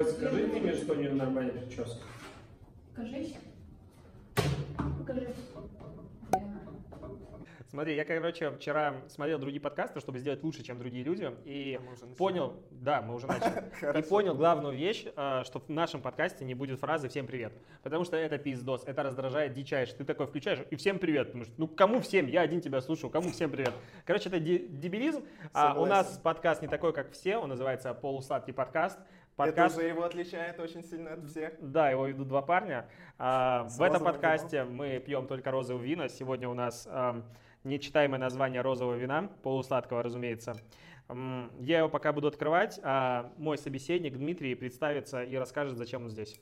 [0.00, 1.98] Скажи мне, что не нормальная прическа.
[2.94, 3.34] Покажись.
[4.96, 5.34] Покажи.
[7.68, 11.78] Смотри, я, короче, вчера смотрел другие подкасты, чтобы сделать лучше, чем другие люди, и
[12.16, 16.54] понял, да, мы уже начали, и понял главную вещь, а, что в нашем подкасте не
[16.54, 17.52] будет фразы «всем привет»,
[17.82, 19.94] потому что это пиздос, это раздражает дичайше.
[19.96, 22.26] Ты такой включаешь и «всем привет», потому что, ну, кому всем?
[22.26, 23.72] Я один тебя слушаю, кому всем привет?
[24.06, 25.24] Короче, это де- дебилизм.
[25.52, 28.98] А, у нас подкаст не такой, как все, он называется «Полусладкий подкаст».
[29.38, 31.52] Это Подкаст уже его отличает очень сильно от всех.
[31.60, 32.88] Да, его ведут два парня.
[33.18, 36.08] А, в этом подкасте мы пьем только розовое вино.
[36.08, 36.88] Сегодня у нас
[37.62, 40.56] нечитаемое название розового вина, полусладкого, разумеется.
[41.60, 46.40] Я его пока буду открывать, а мой собеседник Дмитрий представится и расскажет, зачем он здесь.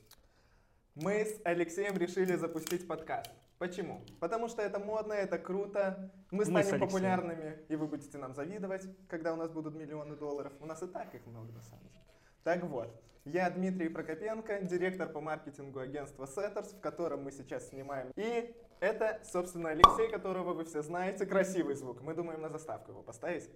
[0.95, 3.31] Мы с Алексеем решили запустить подкаст.
[3.59, 4.01] Почему?
[4.19, 6.11] Потому что это модно, это круто.
[6.31, 6.81] Мы Мы станем Алексеем.
[6.81, 10.53] популярными, и вы будете нам завидовать, когда у нас будут миллионы долларов.
[10.59, 12.01] У нас и так их много, на самом деле.
[12.47, 12.87] Так вот,
[13.25, 18.09] я Дмитрий Прокопенко, директор по маркетингу агентства Setters, в котором мы сейчас снимаем.
[18.15, 21.25] И это, собственно, Алексей, которого вы все знаете.
[21.25, 22.01] Красивый звук.
[22.01, 23.49] Мы думаем на заставку его поставить,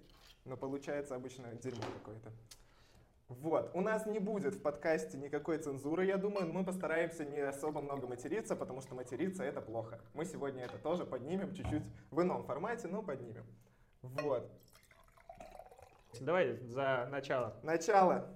[0.44, 2.32] но получается обычно дерьмо какое-то.
[3.28, 7.38] Вот, у нас не будет в подкасте никакой цензуры, я думаю, но мы постараемся не
[7.38, 10.02] особо много материться, потому что материться это плохо.
[10.12, 13.46] Мы сегодня это тоже поднимем чуть-чуть в ином формате, но поднимем.
[14.02, 14.52] Вот,
[16.20, 17.56] Давай за начало.
[17.62, 18.28] начало.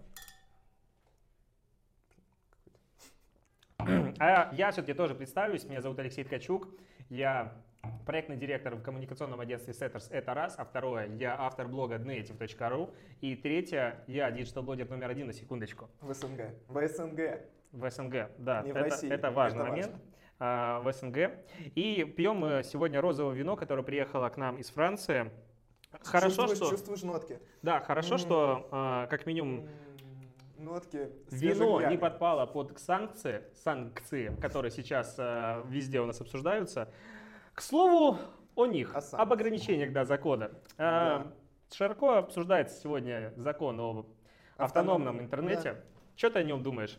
[4.18, 5.64] А я все-таки тоже представлюсь.
[5.64, 6.68] Меня зовут Алексей Ткачук.
[7.10, 7.52] Я
[8.06, 10.08] проектный директор в коммуникационном агентстве Setters.
[10.10, 10.54] Это раз.
[10.58, 12.94] А второе, я автор блога dnative.ru.
[13.20, 15.90] И третье, я digital-блогер номер один на секундочку.
[16.00, 16.54] В СНГ.
[16.68, 17.20] В СНГ.
[17.72, 18.62] В СНГ, да.
[18.62, 19.92] Не в это, России, это важный это момент.
[20.38, 20.80] важно.
[20.80, 21.18] в СНГ.
[21.74, 25.30] И пьем мы сегодня розовое вино, которое приехало к нам из Франции.
[26.02, 26.70] Хорошо, чувствуешь, что...
[26.70, 27.38] Чувствуешь нотки?
[27.62, 28.18] Да, хорошо, М.
[28.18, 29.68] что а, как минимум
[30.58, 36.88] Нотки Вино свежих не подпало под санкции, санкции, которые сейчас э, везде у нас обсуждаются.
[37.54, 38.18] К слову
[38.54, 40.50] о них, О об ограничениях да, закона.
[40.78, 41.32] Э, Да.
[41.72, 44.06] Широко обсуждается сегодня закон об
[44.56, 45.82] автономном Автономном, интернете.
[46.14, 46.98] Что ты о нем думаешь?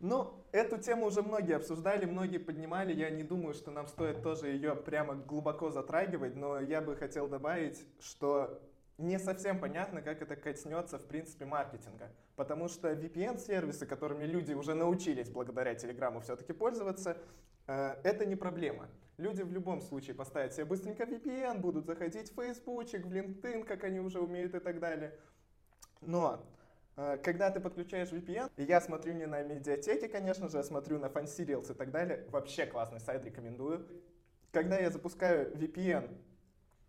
[0.00, 2.94] Ну, эту тему уже многие обсуждали, многие поднимали.
[2.94, 7.28] Я не думаю, что нам стоит тоже ее прямо глубоко затрагивать, но я бы хотел
[7.28, 8.58] добавить, что
[9.00, 12.10] не совсем понятно, как это коснется, в принципе, маркетинга.
[12.36, 17.16] Потому что VPN-сервисы, которыми люди уже научились благодаря Телеграму все-таки пользоваться,
[17.66, 18.88] э, это не проблема.
[19.16, 23.84] Люди в любом случае поставят себе быстренько VPN, будут заходить в Фейсбучик, в LinkedIn, как
[23.84, 25.14] они уже умеют и так далее.
[26.02, 26.44] Но
[26.96, 31.06] э, когда ты подключаешь VPN, я смотрю не на медиатеке, конечно же, я смотрю на
[31.06, 33.86] FanSerials и так далее, вообще классный сайт, рекомендую.
[34.52, 36.10] Когда я запускаю VPN,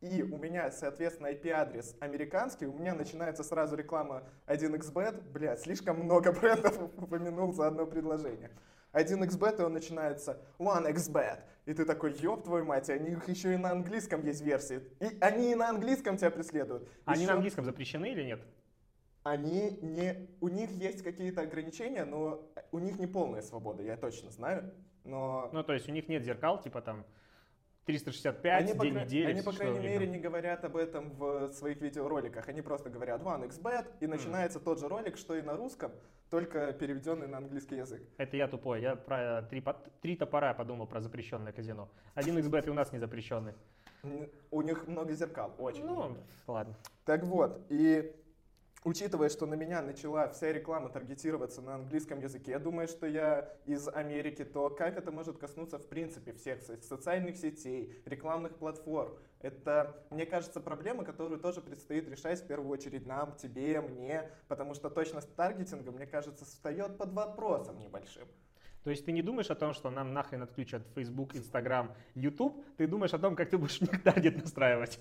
[0.02, 5.22] и у меня, соответственно, IP-адрес американский, у меня начинается сразу реклама 1xbet.
[5.32, 8.50] Бля, слишком много брендов упомянул за одно предложение.
[8.94, 11.40] 1xbet, и он начинается 1xbet.
[11.66, 14.82] И ты такой, ёб твою мать, и у них еще и на английском есть версии.
[15.00, 16.90] И они и на английском тебя преследуют.
[17.06, 18.42] Они Еще- на английском запрещены или нет?
[19.24, 20.28] они не...
[20.42, 24.74] У них есть какие-то ограничения, но у них не полная свобода, я точно знаю.
[25.04, 27.06] Но Ну, то есть у них нет зеркал, типа там
[27.86, 29.26] 365, они, по, день кра- недели.
[29.32, 32.48] они, по крайней них мере, не говорят об этом в своих видеороликах.
[32.48, 35.92] Они просто говорят OneXBet, и начинается тот же ролик, что и на русском,
[36.30, 38.02] только переведенный на английский язык.
[38.18, 38.82] Это я тупой.
[38.82, 41.90] Я про три, по- три топора подумал про запрещенное казино.
[42.14, 43.54] Один xbet и у нас не запрещенный.
[44.52, 46.18] У них много зеркал, очень Ну, много.
[46.48, 46.76] ладно.
[47.06, 48.16] Так вот, и
[48.84, 53.54] учитывая, что на меня начала вся реклама таргетироваться на английском языке, я думаю, что я
[53.66, 59.18] из Америки, то как это может коснуться в принципе всех со- социальных сетей, рекламных платформ?
[59.42, 64.74] Это, мне кажется, проблема, которую тоже предстоит решать в первую очередь нам, тебе, мне, потому
[64.74, 68.28] что точность таргетинга, мне кажется, встает под вопросом небольшим.
[68.84, 72.88] То есть ты не думаешь о том, что нам нахрен отключат Facebook, Instagram, YouTube, ты
[72.88, 75.00] думаешь о том, как ты будешь в них таргет настраивать.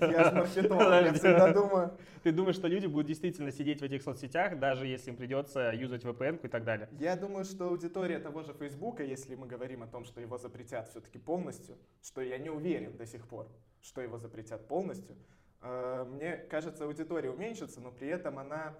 [0.00, 4.02] Я же маркетолог, я всегда думаю, Ты думаешь, что люди будут действительно сидеть в этих
[4.02, 6.88] соцсетях, даже если им придется юзать VPN и так далее.
[6.98, 10.88] Я думаю, что аудитория того же Фейсбука, если мы говорим о том, что его запретят
[10.88, 13.48] все-таки полностью, что я не уверен до сих пор,
[13.80, 15.16] что его запретят полностью,
[15.62, 18.76] э, мне кажется, аудитория уменьшится, но при этом она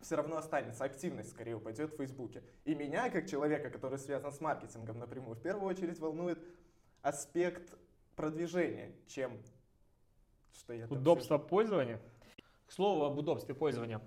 [0.00, 2.42] все равно останется, активность скорее упадет в Фейсбуке.
[2.64, 6.38] И меня, как человека, который связан с маркетингом напрямую, в первую очередь волнует
[7.02, 7.74] аспект
[8.14, 9.38] продвижения, чем
[10.52, 12.00] что я там Удобство пользования.
[12.66, 14.00] К слову об удобстве пользования.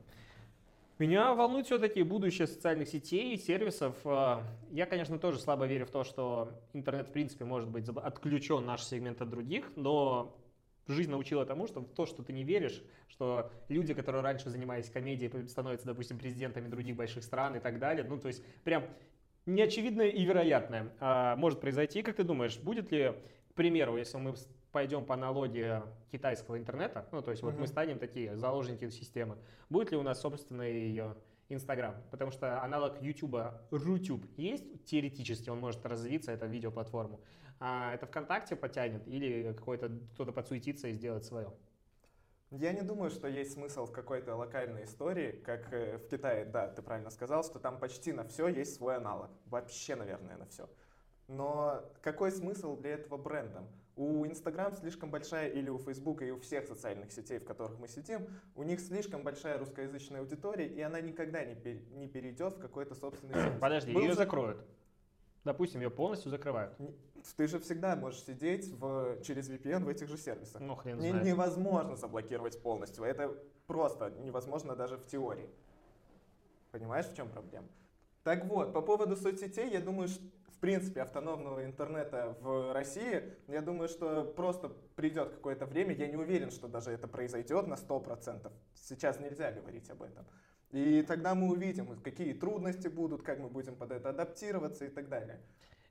[0.98, 3.96] Меня волнует все-таки будущее социальных сетей и сервисов.
[4.04, 8.66] А, Я, конечно, тоже слабо верю в то, что интернет, в принципе, может быть отключен
[8.66, 10.36] наш сегмент от других, но
[10.94, 15.48] жизнь научила тому, что то, что ты не веришь, что люди, которые раньше занимались комедией,
[15.48, 18.84] становятся, допустим, президентами других больших стран и так далее, ну, то есть прям
[19.46, 22.02] неочевидное и вероятное а, может произойти.
[22.02, 23.14] Как ты думаешь, будет ли,
[23.52, 24.36] к примеру, если мы
[24.72, 25.82] пойдем по аналогии
[26.12, 27.62] китайского интернета, ну, то есть вот Мгм.
[27.62, 29.38] мы станем такие заложники системы,
[29.70, 31.16] будет ли у нас собственный э,
[31.50, 31.96] Инстаграм?
[32.12, 37.20] Потому что аналог Ютуба, Рутюб есть, теоретически он может развиться, это видеоплатформу.
[37.60, 41.52] А это ВКонтакте потянет или какой-то кто-то подсуетится и сделает свое?
[42.52, 46.68] Я не думаю, что есть смысл в какой-то локальной истории, как э, в Китае, да,
[46.68, 49.30] ты правильно сказал, что там почти на все есть свой аналог.
[49.46, 50.68] Вообще, наверное, на все.
[51.28, 53.68] Но какой смысл для этого брендам?
[54.00, 57.90] У Инстаграм слишком большая, или у Фейсбука и у всех социальных сетей, в которых мы
[57.90, 62.60] сидим, у них слишком большая русскоязычная аудитория, и она никогда не, пер- не перейдет в
[62.62, 63.60] какой-то собственный сервис.
[63.60, 64.66] Подожди, Был ее за- закроют.
[65.44, 66.78] Допустим, ее полностью закрывают.
[67.36, 70.62] Ты же всегда можешь сидеть в, через VPN в этих же сервисах.
[70.62, 71.26] Ну, хрен Не- знает.
[71.26, 73.04] невозможно заблокировать полностью.
[73.04, 73.36] Это
[73.68, 75.50] просто невозможно даже в теории.
[76.72, 77.68] Понимаешь, в чем проблема?
[78.30, 83.64] Так вот, по поводу соцсетей, я думаю, что в принципе автономного интернета в России, я
[83.64, 88.52] думаю, что просто придет какое-то время, я не уверен, что даже это произойдет на 100%.
[88.76, 90.28] Сейчас нельзя говорить об этом.
[90.70, 95.10] И тогда мы увидим, какие трудности будут, как мы будем под это адаптироваться и так
[95.10, 95.42] далее.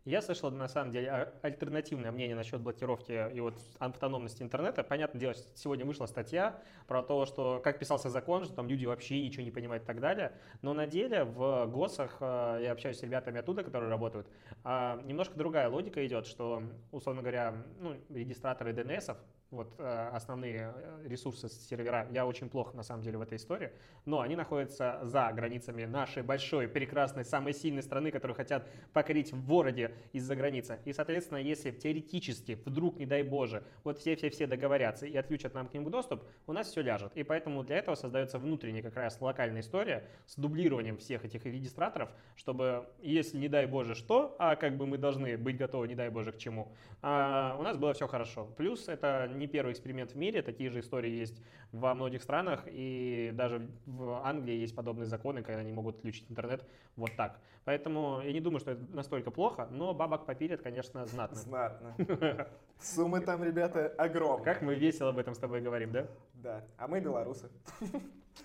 [0.04, 4.82] Я слышал, на самом деле, а- альтернативное мнение насчет блокировки и вот автономности интернета.
[4.82, 9.20] Понятное дело, сегодня вышла статья про то, что как писался закон, что там люди вообще
[9.22, 10.32] ничего не понимают и так далее.
[10.62, 14.28] Но на деле в ГОСах, э, я общаюсь с ребятами оттуда, которые работают,
[14.64, 19.16] а, немножко другая логика идет, что, условно говоря, ну, регистраторы DNS,
[19.50, 23.70] вот э, основные э, ресурсы сервера, я очень плохо на самом деле в этой истории,
[24.04, 29.46] но они находятся за границами нашей большой, прекрасной, самой сильной страны, которую хотят покорить в
[29.46, 30.78] городе из-за границы.
[30.84, 35.74] И, соответственно, если теоретически, вдруг, не дай боже, вот все-все-все договорятся и отключат нам к
[35.74, 37.12] ним доступ, у нас все ляжет.
[37.14, 42.10] И поэтому для этого создается внутренняя как раз локальная история с дублированием всех этих регистраторов,
[42.36, 46.10] чтобы, если не дай боже что, а как бы мы должны быть готовы, не дай
[46.10, 48.44] боже к чему, а, у нас было все хорошо.
[48.56, 51.42] Плюс это не первый эксперимент в мире, такие же истории есть
[51.72, 56.64] во многих странах, и даже в Англии есть подобные законы, когда они могут отключить интернет
[56.96, 57.40] вот так.
[57.64, 61.36] Поэтому я не думаю, что это настолько плохо, но бабок попилят, конечно, знатно.
[61.36, 61.96] Знатно.
[62.80, 64.44] Суммы там, ребята, огромные.
[64.44, 66.06] Как мы весело об этом с тобой говорим, да?
[66.34, 67.50] Да, а мы белорусы.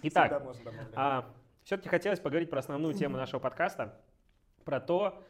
[0.01, 0.87] Итак, добавлять.
[0.93, 1.29] А,
[1.63, 3.97] все-таки хотелось поговорить про основную тему нашего подкаста,
[4.65, 5.23] про то,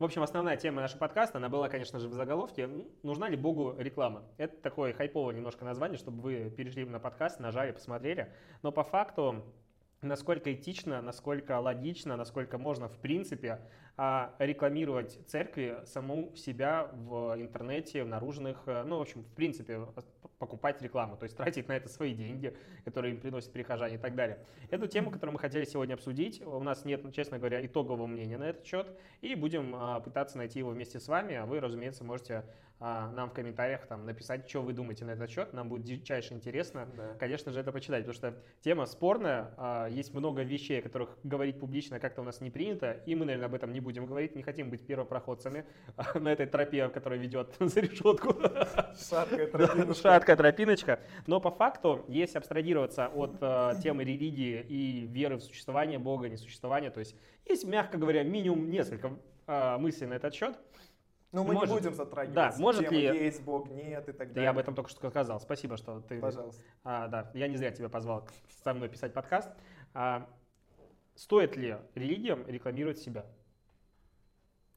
[0.00, 2.70] в общем, основная тема нашего подкаста, она была, конечно же, в заголовке,
[3.02, 4.24] нужна ли Богу реклама.
[4.38, 8.32] Это такое хайповое немножко название, чтобы вы перешли на подкаст, нажали, посмотрели.
[8.62, 9.44] Но по факту,
[10.02, 13.60] насколько этично, насколько логично, насколько можно, в принципе,
[13.96, 19.86] а, рекламировать церкви саму себя в интернете, в наружных, э, ну, в общем, в принципе,
[20.38, 22.56] покупать рекламу, то есть тратить на это свои деньги,
[22.86, 24.38] которые им приносят прихожане и так далее.
[24.70, 28.38] Эту тему, которую мы хотели сегодня обсудить, у нас нет, ну, честно говоря, итогового мнения
[28.38, 28.88] на этот счет,
[29.20, 32.44] и будем а, пытаться найти его вместе с вами, а вы, разумеется, можете
[32.80, 36.88] нам в комментариях там написать, что вы думаете на этот счет, нам будет дичайше интересно,
[36.96, 37.14] Да.
[37.18, 41.60] конечно же, это почитать, потому что тема спорная, а, есть много вещей, о которых говорить
[41.60, 44.42] публично как-то у нас не принято, и мы, наверное, об этом не будем говорить, не
[44.42, 45.66] хотим быть первопроходцами
[45.96, 48.34] а, на этой тропе, которая ведет за решетку.
[48.98, 50.02] Шаткая тропиночка.
[50.02, 51.00] Шаткая тропиночка.
[51.26, 53.38] Но по факту, если абстрагироваться от
[53.82, 57.14] темы религии и веры в существование Бога, несуществование, то есть
[57.46, 59.12] есть, мягко говоря, минимум несколько
[59.78, 60.56] мыслей на этот счет.
[61.32, 64.28] Ну, мы Может- не будем затрагивать да, может тему ли- есть Бог, нет и так
[64.28, 64.44] Да далее.
[64.44, 65.38] я об этом только что сказал.
[65.40, 66.20] Спасибо, что ты...
[66.20, 66.60] Пожалуйста.
[66.82, 68.26] А, да, я не зря тебя позвал
[68.64, 69.48] со мной писать подкаст.
[69.94, 70.28] А,
[71.14, 73.26] стоит ли религиям рекламировать себя?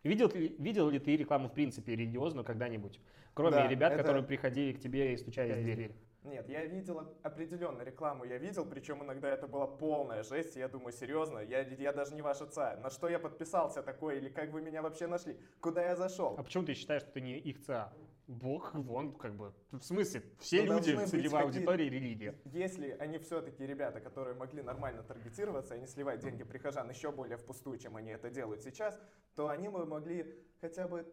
[0.03, 2.99] Видел, ли- видел ли ты рекламу, в принципе, религиозную когда-нибудь?
[3.33, 5.95] Кроме Да, ребят, это- которые приходили к тебе и стучались в дверь.
[6.23, 10.93] Нет, я видел определенно рекламу, я видел, причем иногда это была полная жесть, я думаю,
[10.93, 12.77] серьезно, я, я даже не ваш отца.
[12.77, 15.37] На что я подписался такой, или как вы меня вообще нашли?
[15.59, 16.35] Куда я зашел?
[16.37, 17.93] А почему ты считаешь, что ты не их ЦА?
[18.27, 19.53] Бог, вон, как бы.
[19.71, 22.35] В смысле, все Ну, люди среди быть аудитории религия.
[22.45, 27.37] Если они все-таки ребята, которые могли нормально таргетироваться и не сливать деньги прихожан еще более
[27.37, 28.97] впустую, чем они это делают сейчас,
[29.35, 31.05] то они бы могли хотя бы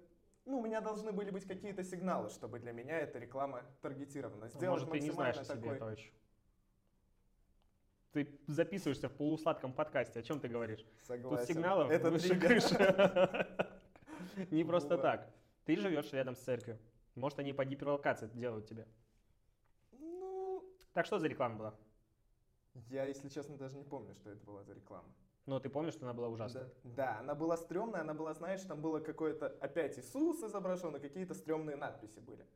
[0.51, 4.49] ну, у меня должны были быть какие-то сигналы, чтобы для меня эта реклама таргетирована.
[4.49, 6.13] Сделать Может, ты не знаешь о себе, такой- товарищ.
[8.13, 10.19] Ты записываешься в полусладком подкасте.
[10.19, 10.85] О чем ты говоришь?
[11.07, 11.47] Согласен.
[11.47, 12.49] Тут сигналов Это выше триггер.
[12.49, 13.47] крыши.
[14.51, 15.33] Не просто так.
[15.65, 16.81] Ты живешь рядом с церковью.
[17.15, 18.89] Может, они по гиперлокации делают тебе.
[19.93, 21.75] Ну, Так что за реклама была?
[22.89, 25.09] я, если честно, даже не помню, что это была за реклама.
[25.51, 26.71] Ну, ты помнишь, что она была ужасная?
[26.85, 31.01] Да, да, она была стрёмная, она была, знаешь, там было какое-то опять Иисус изображен, и
[31.01, 32.47] какие-то стрёмные надписи были.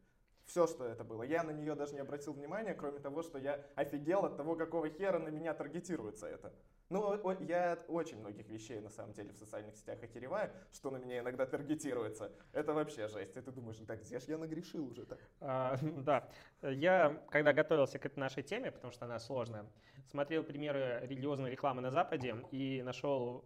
[0.44, 1.24] Все, что это было.
[1.24, 4.88] Я на нее даже не обратил внимания, кроме того, что я офигел от того, какого
[4.88, 6.52] хера на меня таргетируется это.
[6.90, 10.98] Ну, я от очень многих вещей, на самом деле, в социальных сетях охереваю, что на
[10.98, 12.30] меня иногда таргетируется.
[12.52, 13.36] Это вообще жесть.
[13.36, 15.18] И ты думаешь, так где ж я нагрешил уже так?
[15.40, 16.28] А, Да,
[16.62, 19.66] я, когда готовился к этой нашей теме, потому что она сложная,
[20.10, 23.44] смотрел примеры религиозной рекламы на Западе и нашел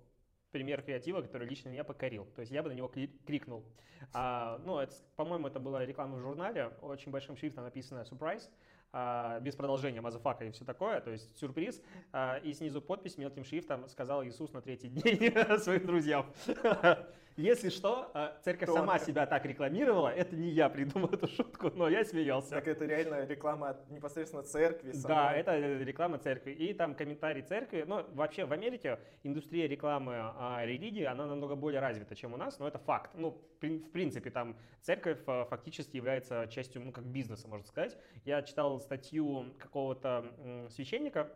[0.51, 2.27] пример креатива, который лично меня покорил.
[2.35, 3.65] То есть я бы на него кликнул.
[4.13, 4.81] А, ну,
[5.17, 8.49] по-моему, это была реклама в журнале, очень большим шрифтом написано «Surprise»,
[8.93, 11.83] без продолжения motherfucker и все такое, то есть сюрприз.
[12.13, 16.27] А, и снизу подпись мелким шрифтом сказал Иисус на третий день своим друзьям.
[17.39, 21.89] Если что, а, церковь сама себя так рекламировала, это не я придумал эту шутку, но
[21.89, 22.51] я смеялся.
[22.51, 24.91] Так это реально реклама непосредственно церкви.
[25.05, 26.51] Да, это реклама церкви.
[26.51, 27.85] И там комментарий церкви.
[27.87, 32.59] Ну, вообще в Америке индустрия рекламы а, религии, она намного более развита, чем у нас,
[32.59, 33.13] но это факт.
[33.15, 37.97] Ну, в принципе, там церковь а, фактически является частью, ну, как бизнеса, можно сказать.
[38.25, 41.33] Я читал статью какого-то священника,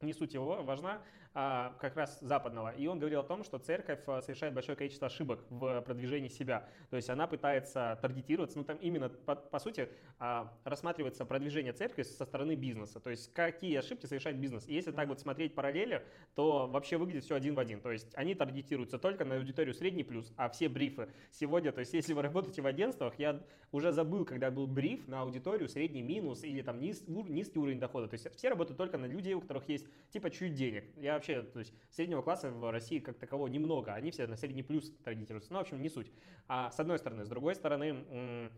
[0.00, 2.70] не суть его важна, как раз западного.
[2.70, 6.68] И он говорил о том, что церковь а, совершает большое количество ошибок в продвижении себя.
[6.90, 12.02] То есть она пытается таргетироваться, ну там именно, по, по сути, а, рассматривается продвижение церкви
[12.02, 13.00] со стороны бизнеса.
[13.00, 14.66] То есть какие ошибки совершает бизнес.
[14.66, 16.04] И если так вот смотреть параллели,
[16.34, 17.80] то вообще выглядит все один в один.
[17.80, 21.92] То есть они таргетируются только на аудиторию средний плюс, а все брифы сегодня, то есть
[21.92, 26.42] если вы работаете в агентствах, я уже забыл, когда был бриф на аудиторию средний минус
[26.42, 28.08] или там низ- низкий уровень дохода.
[28.08, 30.84] То есть все работают только на людей, у которых есть типа чуть денег.
[30.96, 34.62] Я вообще, то есть среднего класса в России как такового немного, они все на средний
[34.62, 35.52] плюс таргетируются.
[35.52, 36.10] Ну, в общем, не суть.
[36.46, 38.50] А с одной стороны, с другой стороны,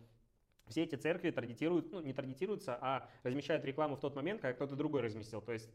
[0.66, 4.76] все эти церкви таргетируют, ну не таргетируются, а размещают рекламу в тот момент, когда кто-то
[4.76, 5.40] другой разместил.
[5.40, 5.68] То есть,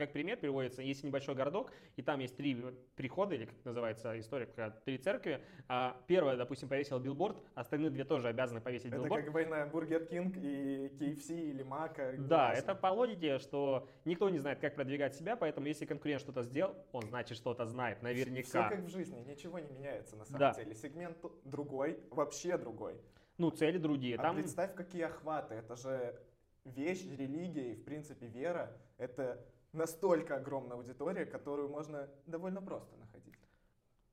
[0.00, 2.56] как пример приводится, есть небольшой городок, и там есть три
[2.96, 5.42] прихода, или как называется история, когда три церкви.
[5.68, 9.24] А первая, допустим, повесила билборд, остальные две тоже обязаны повесить Это билборд.
[9.24, 12.14] как война Burger King и KFC или Мака.
[12.18, 16.42] Да, это по логике, что никто не знает, как продвигать себя, поэтому если конкурент что-то
[16.42, 18.68] сделал, он значит что-то знает, Все наверняка.
[18.70, 20.54] как в жизни, ничего не меняется на самом Да.
[20.54, 20.74] деле.
[20.74, 22.94] Сегмент другой, вообще другой.
[23.36, 24.16] Ну, цели другие.
[24.16, 25.54] А Там представь, какие охваты.
[25.54, 26.18] Это же
[26.64, 28.76] вещь, религия и, в принципе, вера.
[28.98, 29.42] Это
[29.72, 33.34] настолько огромная аудитория, которую можно довольно просто находить.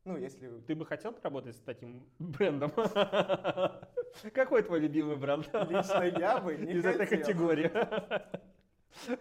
[0.06, 0.60] Ну, если...
[0.62, 2.72] ты бы хотел поработать с таким брендом?
[4.34, 5.48] Какой твой любимый бренд?
[5.54, 7.72] Лично я бы не Из этой категории.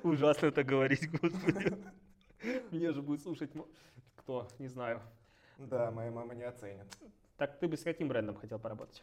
[0.02, 1.76] Ужасно это говорить, господи.
[2.70, 3.50] Мне же будет слушать
[4.16, 5.00] кто, не знаю.
[5.58, 6.86] Да, моя мама не оценит.
[7.36, 9.02] Так ты бы с каким брендом хотел поработать?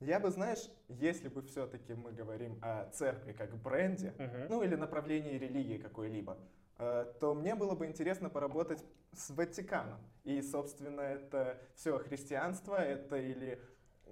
[0.00, 4.46] Я бы, знаешь, если бы все-таки мы говорим о церкви как бренде, Мгм.
[4.48, 6.38] ну или направлении религии какой-либо,
[6.78, 10.00] э, то мне было бы интересно поработать с Ватиканом.
[10.24, 13.60] И, собственно, это все христианство, это или,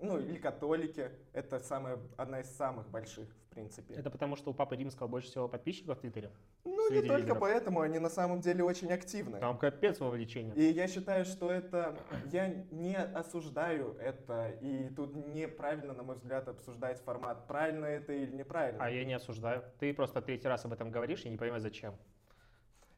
[0.03, 3.95] ну, или католики, это самая, одна из самых больших, в принципе.
[3.95, 6.31] Это потому, что у Папы Римского больше всего подписчиков в Твиттере?
[6.65, 7.39] ну, не только лидеров.
[7.41, 9.39] поэтому, они на самом деле очень активны.
[9.41, 10.55] Там капец вовлечение.
[10.55, 11.99] И я считаю, что это...
[12.33, 18.35] Я не осуждаю это, и тут неправильно, на мой взгляд, обсуждать формат, правильно это или
[18.35, 18.83] неправильно.
[18.83, 19.63] А я не осуждаю.
[19.79, 21.95] Ты просто третий раз об этом говоришь и не понимаешь, зачем.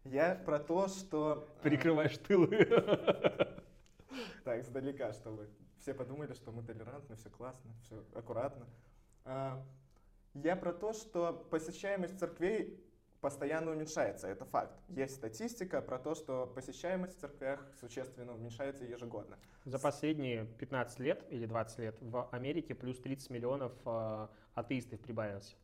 [0.04, 1.49] Я про то, что...
[1.59, 2.69] э, Прикрываешь тылы.
[4.45, 5.49] Так, сдалека, чтобы
[5.80, 8.66] все подумали, что мы толерантны, все классно, все аккуратно.
[9.25, 9.62] А,
[10.34, 12.78] Я про то, что посещаемость церквей
[13.20, 14.78] постоянно уменьшается, это факт.
[14.88, 19.38] Есть статистика про то, что посещаемость в церквях существенно уменьшается ежегодно.
[19.64, 25.56] За последние 15 лет или 20 лет в Америке плюс 30 миллионов э, атеистов прибавилось.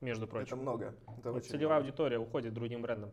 [0.00, 0.58] Между Это прочим.
[0.58, 0.94] много.
[1.18, 1.86] Это Вот целевая много.
[1.86, 3.12] аудитория уходит другим брендом.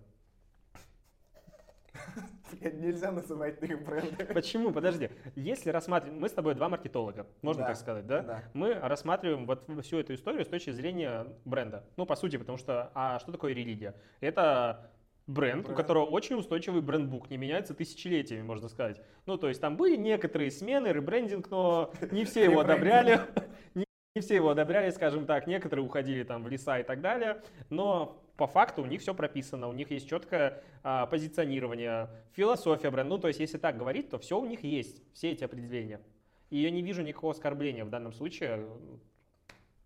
[2.59, 4.25] Блядь, Нельзя называть их бренды.
[4.33, 4.71] Почему?
[4.71, 5.09] Подожди.
[5.35, 6.19] Если рассматривать...
[6.19, 8.21] Мы с тобой два маркетолога, можно Да, так сказать, да?
[8.21, 8.43] да.
[8.53, 11.83] Мы рассматриваем вот всю эту историю с точки зрения бренда.
[11.97, 12.91] Ну, по сути, потому что...
[12.93, 13.95] А что такое религия?
[14.19, 14.91] Это
[15.27, 15.77] бренд, у Бренд.
[15.77, 19.01] которого очень устойчивый брендбук, не меняется тысячелетиями, можно сказать.
[19.25, 23.21] Ну, то есть там были некоторые смены, ребрендинг, но не все его одобряли.
[24.15, 27.41] Не все его одобряли, скажем так, некоторые уходили там в леса и так далее,
[27.71, 33.15] но по факту у них все прописано, у них есть четкое а, позиционирование, философия бренда.
[33.15, 36.01] Ну, то есть, если так говорить, то все у них есть, все эти определения.
[36.49, 38.67] И я не вижу никакого оскорбления в данном случае,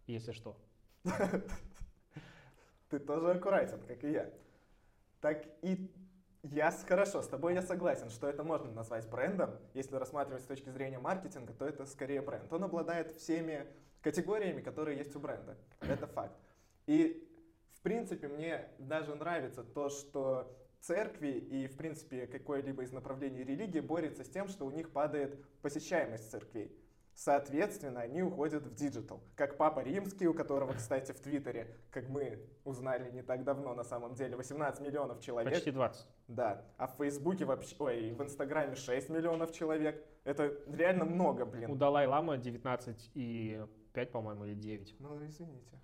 [0.05, 0.57] если что.
[2.89, 4.29] Ты тоже аккуратен, как и я.
[5.19, 5.91] Так и
[6.43, 9.51] я хорошо, с тобой я согласен, что это можно назвать брендом.
[9.73, 12.51] Если рассматривать с точки зрения маркетинга, то это скорее бренд.
[12.53, 13.65] Он обладает всеми
[14.01, 15.57] категориями, которые есть у бренда.
[15.81, 16.37] Это факт.
[16.85, 17.26] И
[17.77, 23.79] в принципе мне даже нравится то, что церкви и в принципе какое-либо из направлений религии
[23.79, 26.75] борется с тем, что у них падает посещаемость церквей.
[27.13, 29.23] Соответственно, они уходят в digital.
[29.35, 33.83] Как Папа Римский, у которого, кстати, в Твиттере, как мы узнали не так давно, на
[33.83, 35.51] самом деле, 18 миллионов человек.
[35.51, 36.05] Почти 20.
[36.27, 36.63] Да.
[36.77, 40.05] А в Фейсбуке вообще, ой, в Инстаграме 6 миллионов человек.
[40.25, 41.71] Это реально много, блин.
[41.71, 44.95] У Далай-Лама 19 и 5, по-моему, или 9.
[44.99, 45.79] Ну, извините.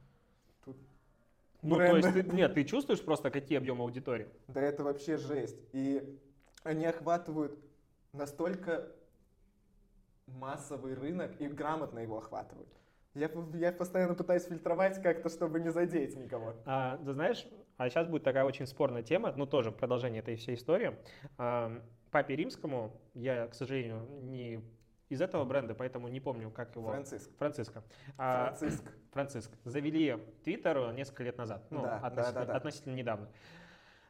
[1.64, 4.28] Ну, то есть, ты, нет, ты чувствуешь просто, какие объемы аудитории?
[4.50, 5.58] Да это вообще жесть.
[5.72, 6.20] И
[6.64, 7.58] они охватывают
[8.12, 8.92] настолько
[10.28, 12.70] массовый рынок и грамотно его охватывают.
[13.14, 16.54] Я, я постоянно пытаюсь фильтровать как-то, чтобы не задеть никого.
[16.66, 20.56] А, ты знаешь, а сейчас будет такая очень спорная тема, ну тоже продолжение этой всей
[20.56, 20.98] истории.
[21.38, 24.62] А, Папе Римскому, я, к сожалению, не
[25.14, 26.90] из этого бренда, поэтому не помню, как его.
[26.90, 27.30] Франциск.
[27.38, 27.84] Франциско.
[28.18, 28.84] А, Франциск.
[29.12, 29.52] Франциск.
[29.64, 32.58] Завели Твиттер несколько лет назад, ну, Да, да, относительно, да, да.
[32.58, 33.30] относительно недавно.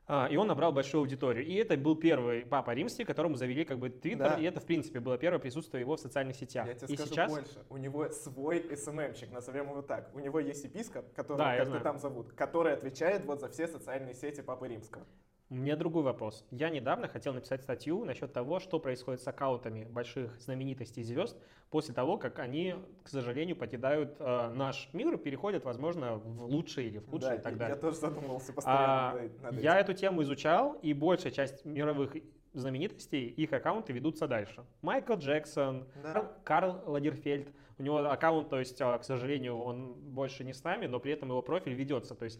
[0.05, 1.45] А, И он набрал большую аудиторию.
[1.45, 4.31] И это был первый папа римский, которому завели как бы Твиттер.
[4.31, 4.35] Да.
[4.35, 6.67] И это, в принципе, было первое присутствие его в социальных сетях.
[6.67, 7.65] Я тебе и скажу сейчас больше.
[7.69, 10.09] У него свой СММщик, назовем его так.
[10.13, 11.83] У него есть епископ, которого Да, как-то знаю.
[11.83, 15.05] там зовут, который отвечает вот за все социальные сети Папы Римского.
[15.49, 16.43] У меня другой вопрос.
[16.51, 21.37] Я недавно хотел написать статью насчет того, что происходит с аккаунтами больших знаменитостей звезд
[21.69, 26.87] после того, как они, к сожалению, покидают э, наш мир и переходят, возможно, в лучший
[26.87, 27.75] или в худший да, и так далее.
[27.75, 29.81] я тоже задумывался постоянно А, над- над я этим.
[29.81, 32.15] эту тему изучал, и большая часть мировых
[32.53, 34.63] знаменитостей, их аккаунты ведутся дальше.
[34.81, 36.31] Майкл Джексон, Да.
[36.43, 37.47] Карл- Ладерфельд.
[37.77, 41.11] У него аккаунт, то есть, а, к сожалению, он больше не с нами, но при
[41.11, 42.15] этом его профиль ведется.
[42.15, 42.39] То есть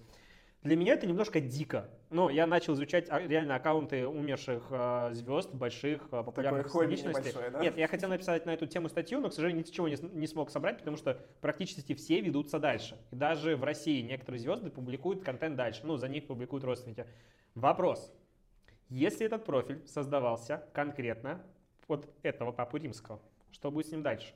[0.63, 1.89] для меня это немножко дико.
[2.10, 7.34] Ну, я начал изучать а, реально аккаунты умерших а, звезд, больших, а, популярных хобби личностей.
[7.51, 7.60] да?
[7.60, 10.51] Нет, я хотел написать на эту тему статью, но, к сожалению, ничего не, не смог
[10.51, 12.98] собрать, потому что практически все ведутся дальше.
[13.12, 15.82] И даже в России некоторые звезды публикуют контент дальше.
[15.84, 17.05] Ну, за них публикуют родственники.
[17.55, 18.13] Вопрос.
[18.89, 21.41] Если этот профиль создавался конкретно
[21.88, 23.20] под этого папу римского,
[23.51, 24.34] что будет с ним дальше?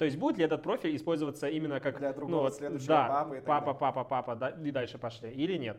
[0.00, 3.06] То есть будет ли этот профиль использоваться именно как Для другого ну, вот, следующего да,
[3.06, 5.76] папы и папа, папа, папа, да, и дальше пошли, или нет?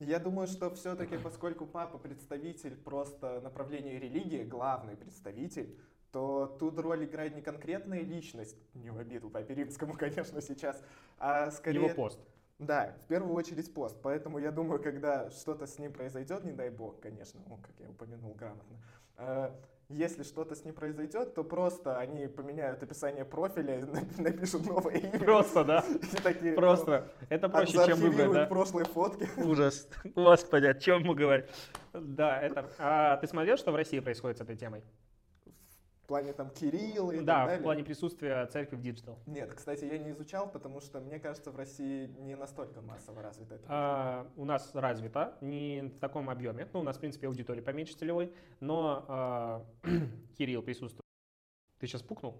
[0.00, 5.78] Я думаю, что все-таки, поскольку папа представитель просто направления религии, главный представитель,
[6.10, 10.82] то тут роль играет не конкретная личность, не в обиду Папе Римскому, конечно, сейчас,
[11.20, 11.84] а скорее...
[11.84, 12.18] Его пост.
[12.58, 13.96] Да, в первую очередь пост.
[14.02, 17.88] Поэтому я думаю, когда что-то с ним произойдет, не дай бог, конечно, ну, как я
[17.88, 18.78] упомянул грамотно,
[19.18, 19.52] э,
[19.88, 25.18] если что-то с ним произойдет, то просто они поменяют описание профиля, нап- напишут новое имя.
[25.18, 25.84] Просто, да?
[26.12, 27.08] И такие, ну, Просто.
[27.28, 28.46] Это проще, чем выбрать, да?
[28.46, 29.28] прошлые фотки.
[29.40, 29.88] Ужас.
[30.14, 31.46] Господи, о чем мы говорим?
[31.92, 32.68] Да, это...
[32.78, 34.82] А ты смотрел, что в России происходит с этой темой?
[36.06, 37.62] В плане там Кирилла и Да, так в далее.
[37.64, 39.18] плане присутствия церкви в digital.
[39.26, 43.56] Нет, кстати, я не изучал, потому что, мне кажется, в России не настолько массово развито
[43.56, 43.64] это.
[43.66, 46.68] А, у нас развито, не в таком объеме.
[46.72, 49.66] Ну, у нас, в принципе, аудитория поменьше целевой, но а,
[50.38, 51.02] Кирилл присутствует.
[51.80, 52.36] Ты сейчас пукнул?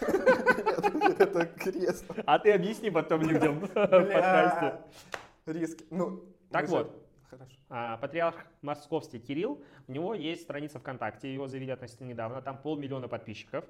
[0.00, 2.06] Это крест.
[2.24, 4.80] А ты объясни потом людям в подкасте.
[5.44, 5.84] Риски.
[5.90, 7.03] Ну, Так вот.
[7.36, 7.56] Хорошо.
[7.68, 13.08] А, Патриарх Московский Кирилл, у него есть страница ВКонтакте, его завели относительно недавно, там полмиллиона
[13.08, 13.64] подписчиков.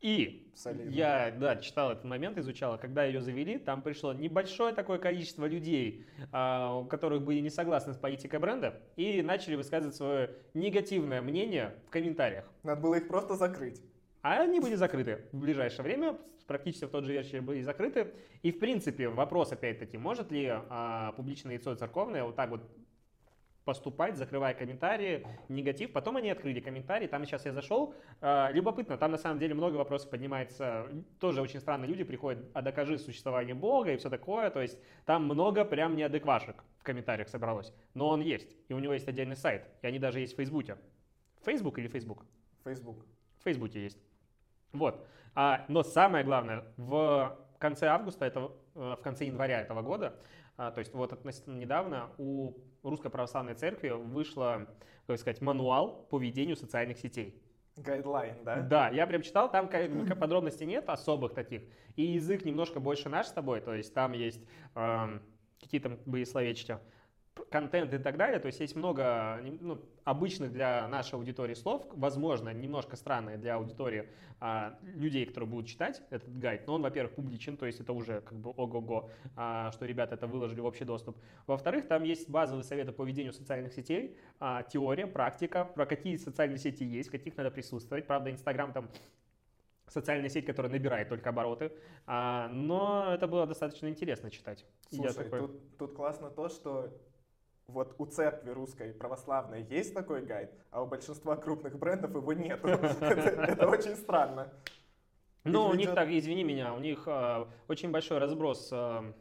[0.00, 0.90] И Солидно.
[0.90, 5.44] я, да, читал этот момент, изучал, а когда ее завели, там пришло небольшое такое количество
[5.44, 11.20] людей, а, у которых были не согласны с политикой бренда, и начали высказывать свое негативное
[11.20, 12.44] мнение в комментариях.
[12.62, 13.82] Надо было их просто закрыть.
[14.22, 16.16] А они были закрыты в ближайшее время,
[16.46, 18.12] практически в тот же вечер были закрыты.
[18.42, 22.68] И в принципе вопрос опять-таки, может ли а, публичное яйцо церковное вот так вот
[23.68, 25.92] поступать, закрывая комментарии, негатив.
[25.92, 27.94] Потом они открыли комментарии, там сейчас я зашел.
[28.22, 30.86] А, любопытно, там на самом деле много вопросов поднимается.
[31.20, 34.48] Тоже очень странно люди приходят, а докажи существование Бога и все такое.
[34.48, 37.74] То есть там много прям неадеквашек в комментариях собралось.
[37.92, 40.78] Но он есть, и у него есть отдельный сайт, и они даже есть в Фейсбуке.
[41.44, 42.24] Фейсбук или Фейсбук?
[42.64, 43.04] Facebook.
[43.38, 43.98] В Фейсбуке есть.
[44.72, 45.06] Вот.
[45.34, 50.14] А, но самое главное, в конце августа, этого, э, в конце января этого года,
[50.58, 54.66] то есть вот относительно недавно, у Русской Православной Церкви вышла,
[55.06, 57.40] как сказать, мануал по ведению социальных сетей.
[57.76, 58.60] Гайдлайн, да?
[58.62, 61.62] Да, я прям читал, там подробностей нет особых таких.
[61.94, 64.40] И язык немножко больше наш с тобой, то есть там есть
[64.74, 65.22] эм,
[65.60, 66.80] какие там были словечки, п-
[67.50, 72.50] контент и так далее, то есть есть много ну, обычных для нашей аудитории слов, возможно,
[72.50, 74.08] немножко странные для аудитории
[74.40, 78.20] а, людей, которые будут читать этот гайд, но он, во-первых, публичен, то есть это уже
[78.20, 81.16] как бы ого-го, а, что ребята это выложили в общий доступ.
[81.46, 86.58] Во-вторых, там есть базовые советы по ведению социальных сетей, а, теория, практика, про какие социальные
[86.58, 88.06] сети есть, каких надо присутствовать.
[88.06, 88.88] Правда, Инстаграм там
[89.90, 91.72] социальная сеть, которая набирает только обороты,
[92.06, 94.64] а, но это было достаточно интересно читать.
[94.90, 96.92] Слушай, такой, тут, тут классно то, что
[97.68, 102.60] вот у церкви русской православной есть такой гайд, а у большинства крупных брендов его нет.
[102.64, 104.52] Это очень странно.
[105.44, 109.14] Ну, у них так, извини меня, у них а, очень большой разброс, а,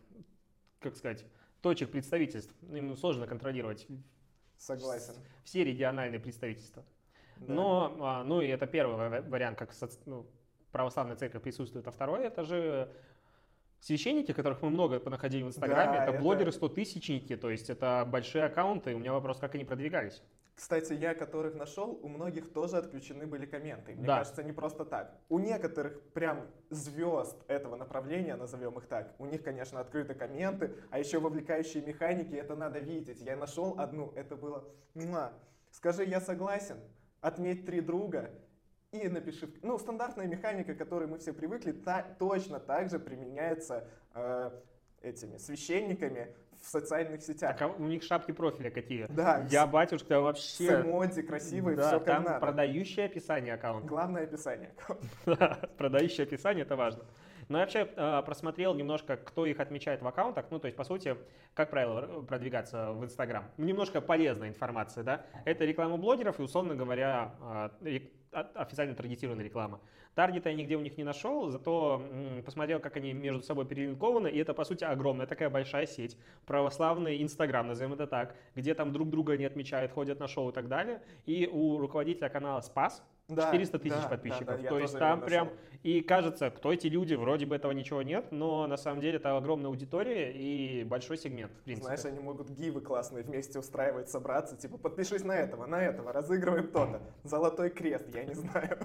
[0.80, 1.26] как сказать,
[1.62, 2.54] точек представительств.
[2.72, 3.86] Им сложно контролировать
[4.58, 5.14] Согласен.
[5.44, 6.84] все региональные представительства.
[7.38, 7.54] Да.
[7.54, 9.72] Но, а, ну и это первый ва- вариант, как
[10.06, 10.26] ну,
[10.72, 11.88] православная церковь присутствует.
[11.88, 12.92] А второй, это же
[13.80, 15.98] священники, которых мы много понаходили в Инстаграме.
[15.98, 18.96] Да, это, это- блогеры 100-тысячники, то есть это большие аккаунты.
[18.96, 20.22] У меня вопрос, как они продвигались.
[20.56, 23.94] Кстати, я которых нашел, у многих тоже отключены были комменты.
[23.94, 24.18] Мне Да.
[24.18, 25.16] кажется, не просто так.
[25.30, 30.98] У некоторых прям звезд этого направления, назовем их так, у них, конечно, открыты комменты, а
[30.98, 33.22] еще вовлекающие механики, это надо видеть.
[33.22, 34.64] Я нашел одну, это было
[34.96, 35.32] «Муа».
[35.70, 36.78] Скажи, я согласен,
[37.22, 38.32] отметь три друга
[38.92, 39.50] и напиши.
[39.64, 44.52] Ну, стандартная механика, к которой мы все привыкли, та- точно так же применяется э,
[45.02, 47.58] этими священниками в социальных сетях.
[47.58, 49.06] Так, а у них шапки профиля какие?
[49.10, 50.82] Да, Я батюшка с вообще...
[50.82, 52.40] эмодзи, красивые, Да, все как там надо.
[52.40, 53.88] продающее описание аккаунта.
[53.88, 54.74] Главное описание.
[55.26, 57.04] Да, продающее описание, это важно.
[57.50, 60.46] Но я вообще э, просмотрел немножко, кто их отмечает в аккаунтах.
[60.50, 61.16] Ну, то есть, по сути,
[61.54, 63.46] как правило, продвигаться в Инстаграм.
[63.58, 65.26] Ну, Немножко полезная информация, да.
[65.46, 67.34] Это реклама блогеров и, условно говоря,
[67.82, 68.00] э,
[68.32, 69.80] официально таргетированная реклама.
[70.16, 74.28] Таргета я нигде у них не нашел, зато м, посмотрел, как они между собой перелинкованы,
[74.28, 76.18] и это, по сути, огромная такая большая сеть.
[76.46, 80.54] Православный Инстаграм, назовем это так, где там друг друга не отмечают, ходят на шоу и
[80.54, 81.02] так далее.
[81.26, 84.48] И у руководителя канала Спас Да, 400 тысяч да, да, подписчиков.
[84.48, 85.60] да, я То есть там прям нашел.
[85.84, 89.36] и кажется, кто эти люди, вроде бы этого ничего нет, но на самом деле это
[89.36, 91.86] огромная аудитория и большой сегмент, в принципе.
[91.88, 96.68] Знаешь, они могут гивы классные вместе устраивать, собраться, типа, подпишись на этого, на этого, разыгрываем
[96.70, 97.02] то-то.
[97.24, 98.78] Золотой крест, я не знаю.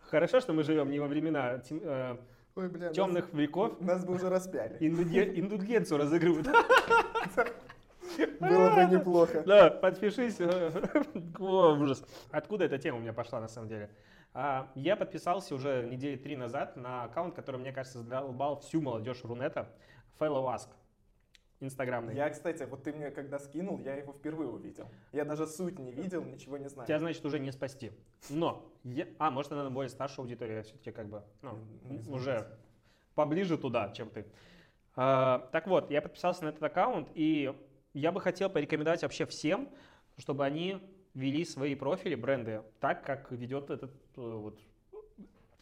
[0.00, 2.16] Хорошо, что мы живем не во времена э,
[2.54, 3.78] Ой, бля, темных веков.
[3.80, 4.78] Нас, бы уже распяли.
[4.80, 6.48] Индульге- Индульгенцию разыгрывают.
[8.40, 9.42] Было бы неплохо.
[9.46, 10.40] Да, подпишись.
[11.38, 12.04] О, ужас.
[12.30, 13.90] Откуда эта тема у меня пошла, на самом деле?
[14.34, 19.24] А, Я подписался уже недели три назад на аккаунт, который, мне кажется, задолбал всю молодежь
[19.24, 19.68] Рунета.
[20.18, 20.68] Fellow Ask.
[21.60, 22.14] Инстаграмный.
[22.14, 24.90] Я, кстати, вот ты мне когда скинул, я его впервые увидел.
[25.12, 26.86] Я даже суть не видел, ничего не знаю.
[26.86, 27.92] Тебя, значит, уже не спасти.
[28.28, 32.46] Но, я- а, может, она более старшая аудитория, все-таки как бы, ну, Не уже
[33.14, 34.26] поближе туда, чем ты.
[34.96, 37.54] А, так вот, я подписался на этот аккаунт, и
[37.96, 39.68] я бы хотел порекомендовать вообще всем,
[40.18, 40.78] чтобы они
[41.14, 44.58] вели свои профили, бренды, так, как ведет этот, э, вот,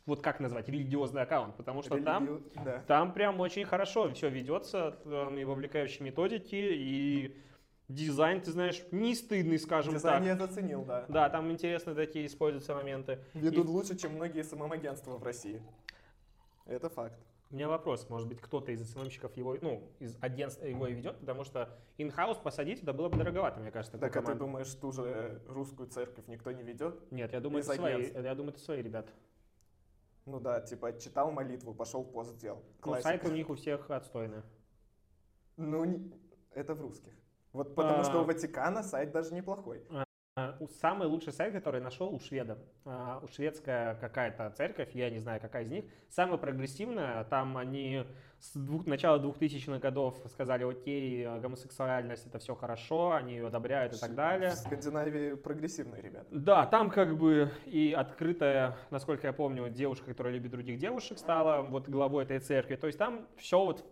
[0.04, 2.82] вот как назвать, религиозный аккаунт, потому что там Религию- Да.
[2.88, 7.36] там прям очень хорошо все ведется, там и вовлекающие методики, и
[7.88, 10.26] дизайн, ты знаешь, не стыдный, скажем Дизайн так.
[10.26, 11.04] я заценил, да.
[11.08, 13.20] Да, там интересные такие используются моменты.
[13.34, 15.62] Ведут лучше, чем многие SMM-агентства в России.
[16.66, 17.18] Это факт.
[17.50, 20.94] У меня вопрос, может быть, кто-то из SMM щиков его, ну, из агентства его и
[20.94, 23.96] ведет, потому что in-house посадить, это было бы дороговато, мне кажется.
[23.98, 24.44] Так, а ты команду.
[24.46, 27.00] думаешь, ту же русскую церковь никто не ведет?
[27.12, 29.12] Нет, я думаю, из это свои, я думаю, это свои ребята.
[30.26, 32.58] Ну да, типа, читал молитву, пошел пост сделал.
[32.58, 33.08] Ну, Классика.
[33.10, 34.42] сайт у них у всех отстойный.
[35.56, 36.10] Ну, не-
[36.54, 37.12] это в русских.
[37.52, 38.22] Вот потому что А.
[38.22, 39.84] у Ватикана сайт даже неплохой.
[39.90, 40.03] А,
[40.80, 42.58] Самый лучший сайт, который нашел у шведов.
[42.84, 45.84] А, У шведская какая-то церковь, я не знаю, какая из них.
[46.08, 48.02] Самая прогрессивная, там они
[48.40, 53.94] с двух, начала 2000-х годов сказали, окей, а, гомосексуальность это все хорошо, они ее одобряют
[53.94, 54.50] и так далее.
[54.50, 56.26] В Скандинавии прогрессивные ребята.
[56.32, 61.62] Да, там как бы и открытая, насколько я помню, девушка, которая любит других девушек, стала
[61.62, 62.74] вот главой этой церкви.
[62.74, 63.84] То есть там все вот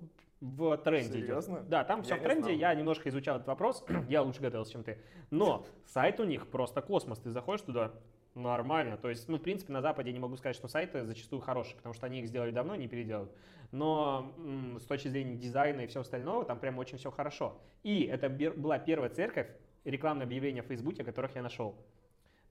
[0.43, 1.27] в тренде идет.
[1.45, 1.61] Серьезно?
[1.61, 2.43] Да, там все Я в не тренде.
[2.45, 2.57] знал.
[2.59, 3.85] Я немножко изучал этот вопрос.
[4.09, 4.99] я лучше готовился, чем ты.
[5.31, 7.21] Но сайт у них просто космос.
[7.21, 7.93] Ты заходишь туда,
[8.35, 8.97] нормально.
[8.97, 11.77] То есть, ну, в принципе, на Западе я не могу сказать, что сайты зачастую хорошие,
[11.77, 13.31] потому что они их сделали давно, не переделают.
[13.71, 17.59] Но м, с точки зрения дизайна и всего остального, там прям очень все хорошо.
[17.85, 19.49] И это бер- была первая церковь,
[19.85, 21.77] рекламное объявление в Фейсбуке, которых я нашел.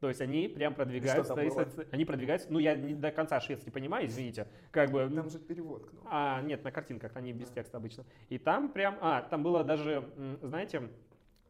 [0.01, 1.61] То есть они прям продвигают там свои было?
[1.61, 5.37] соци- Они продвигаются, ну я не до конца шведский понимаю, извините, как бы, Там же
[5.37, 5.87] перевод.
[5.93, 5.99] ну.
[6.05, 8.03] а, нет, на картинках, они без текста обычно.
[8.29, 10.03] И там прям, а, там было даже,
[10.41, 10.89] знаете,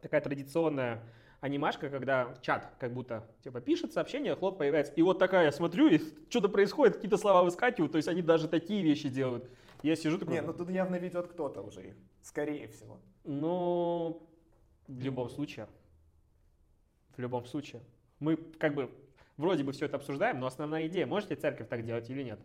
[0.02, 1.02] такая традиционная
[1.40, 4.92] анимашка, когда чат как будто, типа, пишет сообщение, хлоп, появляется.
[4.96, 8.48] И вот такая, я смотрю, и что-то происходит, какие-то слова выскакивают, то есть они даже
[8.48, 9.48] такие вещи делают.
[9.82, 11.94] Я сижу такой, Не, ну тут явно ведет кто-то уже их.
[12.20, 13.00] Скорее всего.
[13.24, 14.28] ну,
[14.88, 15.68] в любом случае,
[17.16, 17.80] в любом случае.
[18.22, 18.88] Мы как бы
[19.36, 22.38] вроде бы все это обсуждаем, но основная идея, может ли церковь так делать или нет?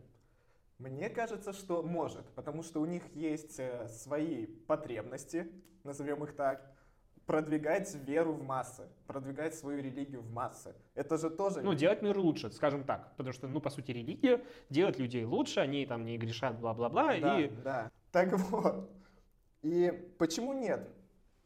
[0.80, 5.52] Мне кажется, что может, потому что у них есть э, свои потребности,
[5.84, 6.76] назовем их так,
[7.28, 10.74] продвигать веру в массы, продвигать свою религию в массы.
[10.96, 11.62] Это же тоже...
[11.62, 13.16] Ну, делать мир лучше, скажем так.
[13.16, 17.20] Потому что, ну, по сути, религия делает людей лучше, они там не грешат, бла-бла-бла.
[17.20, 17.92] да, И да.
[18.12, 18.90] Так вот.
[19.62, 20.90] И почему нет?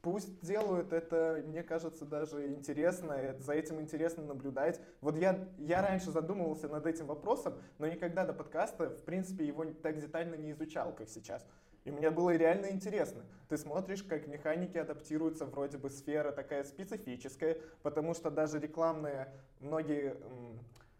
[0.01, 4.81] Пусть делают это, мне кажется, даже интересно, э, за этим интересно наблюдать.
[4.99, 9.63] Вот я, я раньше задумывался над этим вопросом, но никогда до подкаста, в принципе, его
[9.65, 11.45] так детально не изучал, как сейчас.
[11.83, 13.23] И мне было реально интересно.
[13.47, 20.15] Ты смотришь, как механики адаптируются, вроде бы сфера такая специфическая, потому что даже рекламные, многие,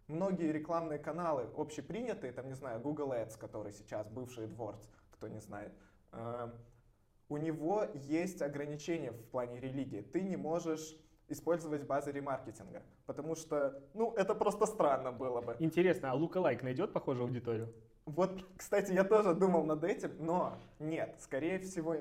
[0.08, 5.40] многие рекламные каналы общепринятые, там, не знаю, Google Ads, который сейчас бывший AdWords, кто не
[5.40, 5.72] знает,
[6.12, 6.52] э,
[7.32, 10.02] у него есть ограничения в плане религии.
[10.02, 10.98] Ты не можешь
[11.30, 15.56] использовать базы ремаркетинга, потому что, ну, это просто странно было бы.
[15.60, 17.74] Интересно, а лука-лайк найдет похожую аудиторию?
[18.04, 21.96] Вот, кстати, я тоже думал над этим, но нет, скорее всего,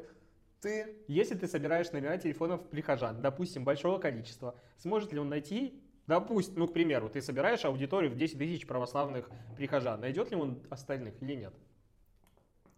[0.60, 0.96] ты...
[1.06, 6.66] Если ты собираешь номера телефонов прихожан, допустим, большого количества, сможет ли он найти, допустим, ну,
[6.66, 11.36] к примеру, ты собираешь аудиторию в 10 тысяч православных прихожан, найдет ли он остальных или
[11.36, 11.54] нет?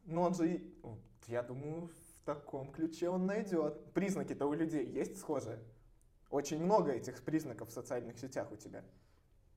[0.04, 0.60] Ну, он же,
[1.28, 1.88] я думаю,
[2.22, 3.92] в таком ключе он найдет.
[3.94, 5.58] Признаки-то у людей есть схожие?
[6.30, 8.84] Очень много этих признаков в социальных сетях у тебя.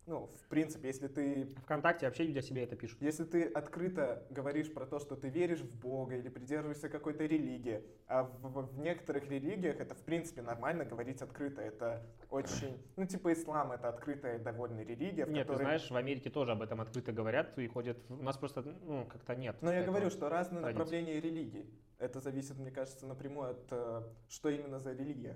[0.08, 3.02] Ну, в принципе, если ты Вконтакте вообще люди о себе это пишут.
[3.02, 7.82] Если ты открыто говоришь про то, что ты веришь в Бога или придерживаешься какой-то религии,
[8.08, 13.34] а в, в- некоторых религиях это в принципе нормально говорить открыто, это очень, ну типа
[13.34, 15.64] ислам это открытая довольно религия, в Нет, ты которой...
[15.64, 17.98] знаешь, в Америке тоже об этом открыто говорят и ходят.
[18.10, 19.56] У нас просто, ну, как-то нет.
[19.62, 20.78] Но я говорю, что разные традиции.
[20.80, 21.66] направления религии.
[21.98, 25.36] Это зависит, мне кажется, напрямую от э, что именно за религия.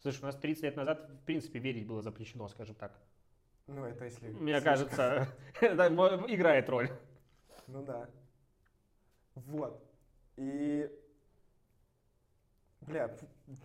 [0.00, 3.00] Слушай, у нас 30 лет назад, в принципе, верить было запрещено, скажем так.
[3.66, 4.28] Ну это если.
[4.28, 5.28] Мне кажется,
[5.60, 5.86] это
[6.28, 6.90] играет роль.
[7.66, 8.08] Ну да.
[9.34, 9.82] Вот.
[10.36, 10.90] И...
[12.80, 13.16] Бля,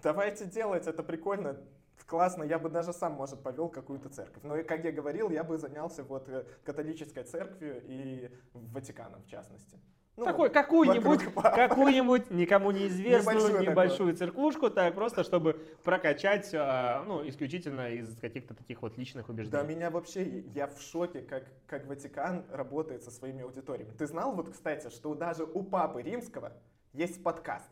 [0.04, 1.60] давайте делать, это прикольно,
[2.06, 2.44] классно.
[2.44, 4.44] Я бы даже сам, может, повел какую-то церковь.
[4.44, 9.80] Но, как я говорил, я бы занялся вот э, католической церковью и Ватиканом, в частности.
[10.18, 15.54] Ну, Такой, какую-нибудь, какую-нибудь никому неизвестную Небольшую небольшую, церквушку, так просто, чтобы
[15.84, 19.76] прокачать, а, ну, исключительно из каких-то таких вот личных Да, убеждений.
[19.76, 23.92] меня вообще, я в шоке, как, как Ватикан работает со своими аудиториями.
[23.92, 26.52] Ты знал вот, кстати, что даже у Папы Римского
[26.94, 27.70] есть подкаст?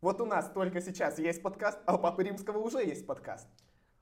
[0.00, 3.46] Вот у нас только сейчас есть подкаст, а у Папы Римского уже есть подкаст.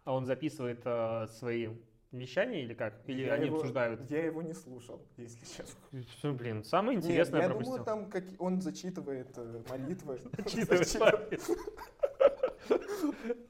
[0.05, 1.71] А он записывает а, свои
[2.13, 2.95] вещания или как?
[3.07, 4.09] Или Я они его- обсуждают?
[4.11, 5.81] Я его не слушал, если честно.
[6.35, 7.73] Блин, самое Нет, интересное я пропустил.
[7.79, 10.19] думаю, там как он зачитывает э, молитвы.
[10.39, 11.41] Зачитывает Зачитывает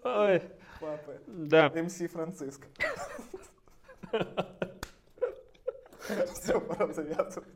[0.04, 0.42] Ой,
[0.80, 1.20] папы.
[1.26, 1.68] да.
[1.70, 2.66] МС Франциск.
[6.34, 7.48] Все, пора завязывать.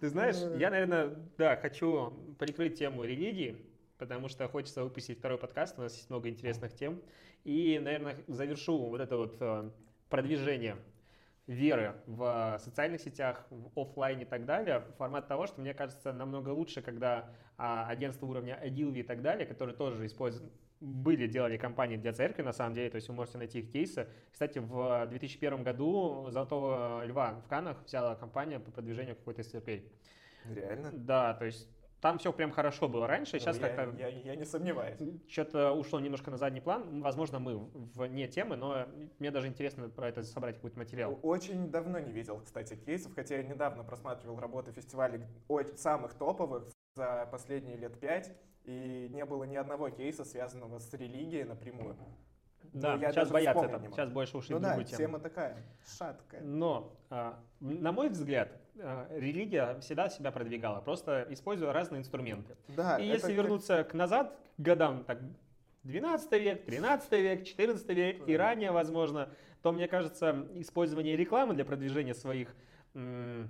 [0.00, 0.56] Ты знаешь, Э.
[0.58, 3.56] я, наверное, да, хочу прикрыть тему религии,
[3.98, 7.00] потому что хочется выпустить второй подкаст, у нас есть много интересных тем.
[7.44, 9.70] И, наверное, завершу вот это вот э,
[10.08, 10.76] продвижение
[11.46, 16.50] веры в социальных сетях, в оффлайне и так далее, формат того, что мне кажется намного
[16.50, 21.96] лучше, когда а, агентства уровня Adilvi и так далее, которые тоже используют были, делали компании
[21.96, 24.06] для церкви, на самом деле, то есть вы можете найти их кейсы.
[24.30, 29.90] Кстати, в 2001 году «Золотого льва» в Каннах взяла компания по продвижению какой-то из церквей.
[30.44, 30.90] Реально?
[30.92, 31.68] Да, то есть
[32.04, 34.98] там все прям хорошо было раньше, сейчас Ну, как-то Я я не сомневаюсь.
[35.26, 37.00] что-то ушло немножко на задний план.
[37.00, 38.84] Возможно, мы вне темы, но
[39.18, 41.18] мне даже интересно про это собрать какой-то материал.
[41.22, 45.22] Очень давно не видел, кстати, кейсов, хотя я недавно просматривал работы фестивалей
[45.76, 46.64] самых топовых
[46.94, 51.96] за последние лет пять, и не было ни одного кейса, связанного с религией напрямую.
[52.74, 53.86] Да, Ну, я сейчас боятся могу.
[53.92, 54.98] сейчас больше ушли Ну в да, другую тему.
[54.98, 56.42] тема такая, шаткая.
[56.42, 62.56] Но, а, на мой взгляд, религия всегда себя продвигала, просто используя разные инструменты.
[62.68, 65.18] Да, И если как- вернуться к назад, к годам, так,
[65.84, 69.28] 12 век, 13 век, 14 век и ранее, возможно,
[69.62, 72.54] то, мне кажется, использование рекламы для продвижения своих,
[72.94, 73.48] м,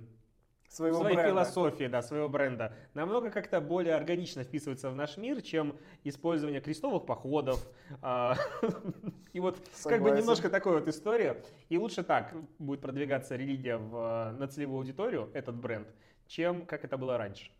[0.75, 1.31] своего своей бренда.
[1.31, 7.05] философии, да, своего бренда, намного как-то более органично вписывается в наш мир, чем использование крестовых
[7.05, 7.65] походов.
[8.01, 8.35] а,
[9.33, 11.41] И вот как бы немножко такой вот история.
[11.69, 15.87] И лучше так будет продвигаться религия в, на целевую аудиторию, этот бренд,
[16.27, 17.51] чем как это было раньше.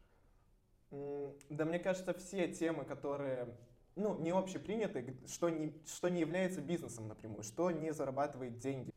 [1.49, 3.47] Да, мне кажется, все темы, которые
[3.95, 8.93] ну, не общеприняты, что не, что не является бизнесом напрямую, что не зарабатывает деньги.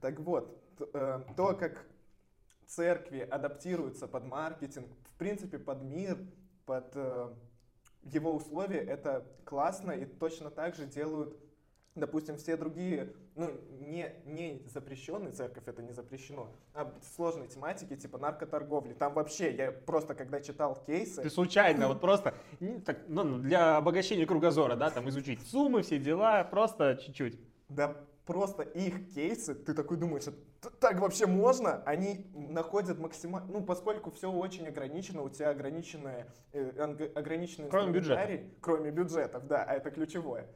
[0.00, 0.58] Так вот,
[0.94, 1.84] э, то, как
[2.70, 6.18] церкви адаптируются под маркетинг, в принципе, под мир,
[6.66, 7.30] под э,
[8.04, 11.36] его условия, это классно, и точно так же делают,
[11.96, 18.18] допустим, все другие, ну, не, не запрещенные, церковь это не запрещено, а сложные тематики, типа
[18.18, 18.94] наркоторговли.
[18.94, 22.34] Там вообще, я просто, когда читал кейсы, Ты случайно, вот просто
[22.86, 27.36] так, ну, для обогащения кругозора, да, там изучить суммы, все дела, просто чуть-чуть.
[27.68, 31.82] Да просто их кейсы, ты такой думаешь, «Т- так вообще можно?
[31.84, 38.40] Они находят максимально, ну, поскольку все очень ограничено, у тебя ограниченное, э, ограниченный Кроме бюджета.
[38.60, 40.46] кроме бюджетов, да, а это ключевое.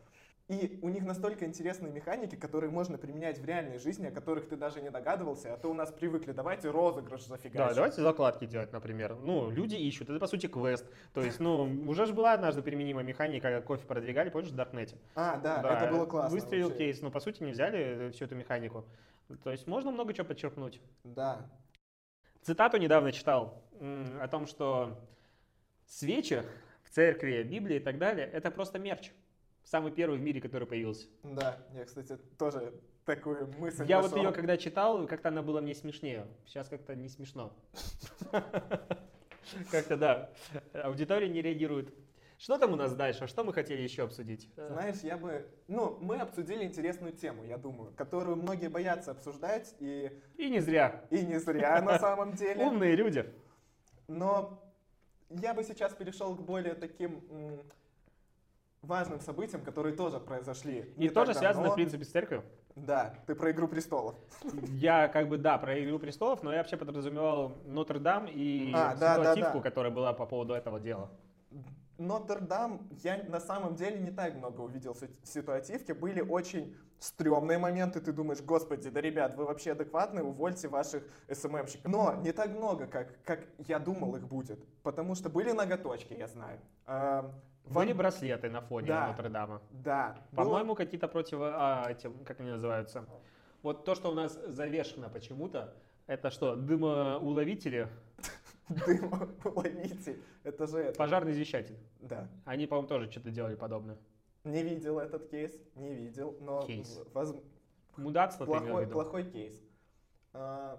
[0.48, 4.56] И у них настолько интересные механики, которые можно применять в реальной жизни, о которых ты
[4.56, 7.68] даже не догадывался, а то у нас привыкли, давайте розыгрыш зафигачим.
[7.68, 9.16] Да, давайте закладки делать, например.
[9.16, 10.86] Ну, люди ищут, это по сути квест.
[11.14, 14.98] То есть, ну, уже же была однажды применима механика, как кофе продвигали, помнишь, в Даркнете?
[15.14, 16.36] А, да, это было классно.
[16.36, 16.78] Выстрелил вообще.
[16.78, 18.84] кейс, но по сути не взяли всю эту механику.
[19.42, 20.78] То есть можно много чего подчеркнуть.
[21.04, 21.50] Да.
[22.42, 23.62] Цитату недавно читал
[24.20, 25.00] о том, что
[25.86, 26.42] свечи
[26.82, 29.10] в церкви, Библии и так далее, это просто мерч.
[29.64, 31.06] Самый первый в мире, который появился.
[31.22, 32.74] Да, я, кстати, тоже
[33.04, 34.24] такую мысль Я вот нашел.
[34.24, 36.26] ее когда читал, как-то она была мне смешнее.
[36.46, 37.52] Сейчас как-то не смешно.
[39.70, 40.30] Как-то да.
[40.72, 41.92] Аудитория не реагирует.
[42.38, 43.26] Что там у нас дальше?
[43.26, 44.50] Что мы хотели еще обсудить?
[44.56, 45.46] Знаешь, я бы...
[45.68, 51.04] Ну, мы обсудили интересную тему, я думаю, которую многие боятся обсуждать, и, И не зря.
[51.10, 52.64] и не зря на самом деле.
[52.64, 53.32] Умные люди.
[54.08, 54.60] Но
[55.30, 57.22] я бы сейчас перешел к более таким
[58.84, 60.92] важным событиям, которые тоже произошли.
[60.96, 61.70] И не тоже давно.
[61.70, 62.44] в принципе, с церковью.
[62.76, 64.16] Да, ты про «Игру престолов».
[64.68, 69.16] Я как бы, да, про «Игру престолов», но я вообще подразумевал Нотр-Дам и А, да,
[69.16, 69.62] да, ситуативку, да.
[69.62, 71.10] которая была по поводу этого дела.
[71.98, 75.92] Нотр-Дам, я на самом деле не так много увидел сит- ситуативки.
[75.92, 78.00] Были очень стрёмные моменты.
[78.00, 81.90] Ты думаешь, господи, да, ребят, вы вообще адекватны, увольте ваших СММщиков.
[81.90, 84.58] Но не так много, как, как я думал их будет.
[84.82, 86.58] Потому что были ноготочки, я знаю.
[86.86, 87.30] А,
[87.66, 89.06] Были Ван- браслеты на фоне Да.
[89.08, 89.62] Нотр-Дама.
[89.70, 90.16] Да.
[90.32, 91.38] было- По-моему, какие-то против...
[91.40, 93.04] а, этим, как они называются?
[93.62, 95.74] Вот то, что у нас завешено почему-то,
[96.06, 97.88] это что, дымоуловители?
[98.86, 100.22] Дымоуловитель.
[100.42, 100.98] Это же это.
[100.98, 101.76] Пожарный извещатель.
[102.00, 102.28] Да.
[102.44, 103.98] Они, по-моему, тоже что-то делали подобное.
[104.44, 107.00] Не видел этот кейс, не видел, но Кейс.
[107.14, 107.34] воз-
[107.96, 108.92] Мудацтво ты плохой, виду?
[108.92, 109.62] плохой кейс.
[110.32, 110.78] А,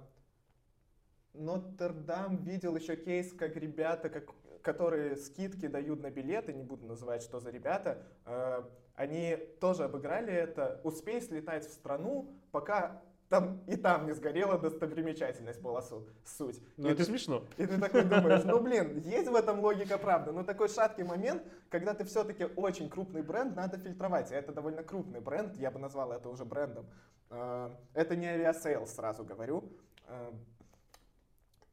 [1.33, 4.29] Нотр-Дам видел еще кейс, как ребята, как,
[4.61, 10.31] которые скидки дают на билеты, не буду называть, что за ребята, а, они тоже обыграли
[10.31, 10.79] это.
[10.83, 16.61] Успей слетать в страну, пока там и там не сгорела достопримечательность была су- суть.
[16.77, 17.43] Ну, это смешно.
[17.57, 21.43] и ты такой думаешь, ну блин, есть в этом логика правда, но такой шаткий момент,
[21.69, 24.31] когда ты все-таки очень крупный бренд, надо фильтровать.
[24.31, 26.85] И это довольно крупный бренд, я бы назвал это уже брендом.
[27.29, 29.71] А, Это не Aviasales, сразу говорю.
[30.07, 30.31] А,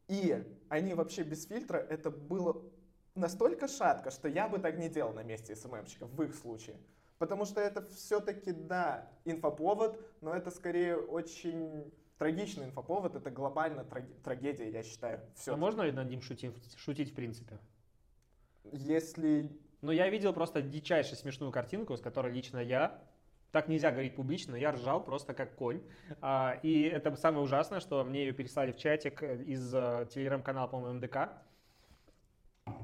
[0.09, 2.63] И они вообще без фильтра, это было
[3.15, 6.77] настолько шатко, что я бы так не делал на месте СММщиков в их случае.
[7.23, 13.87] Потому что это все-таки, да, инфоповод, но это скорее очень трагичный инфоповод, это глобально
[14.25, 15.21] трагедия, я считаю.
[15.37, 15.55] Все.
[15.55, 17.61] А можно ли над ним шутить, шутить в принципе?
[18.73, 23.01] Если Ну, я видел просто дичайше смешную картинку, с которой лично я,
[23.53, 25.81] так нельзя говорить публично, я ржал просто как конь.
[26.21, 30.99] А, и это самое ужасное, что мне ее переслали в чатик из э, телеграм-канала, по-моему,
[30.99, 31.29] МДК.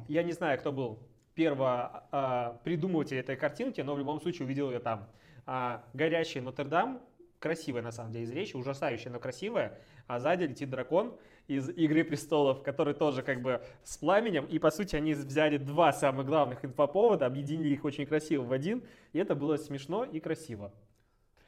[0.06, 1.00] Я не знаю, кто был
[1.38, 5.08] перво а, придумыватель этой картинки, но в любом случае увидел ее там.
[5.46, 7.00] А, горящий Нотр-Дам,
[7.38, 12.02] красивая на самом деле из речи, ужасающая, но красивая, а сзади летит дракон из «Игры
[12.02, 16.64] престолов», который тоже как бы с пламенем, и по сути они взяли два самых главных
[16.64, 20.72] инфоповода, объединили их очень красиво в один, и это было смешно и красиво.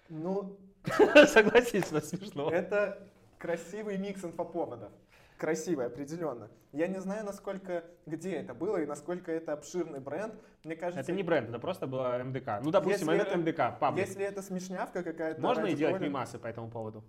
[0.09, 0.57] Ну,
[1.27, 2.49] Согласись, что смешно.
[2.49, 4.93] это красивый микс инфоповодов.
[5.41, 6.51] Красивый, определенно.
[6.73, 10.35] Я не знаю, насколько, где это было и насколько это обширный бренд.
[10.65, 12.61] Мне кажется, Это не бренд, это просто было МДК.
[12.63, 14.07] Ну, допустим, Если это МДК, паблик.
[14.07, 15.41] если это смешнявка какая-то...
[15.41, 17.03] Можно и делать тролля- мимасы по этому поводу?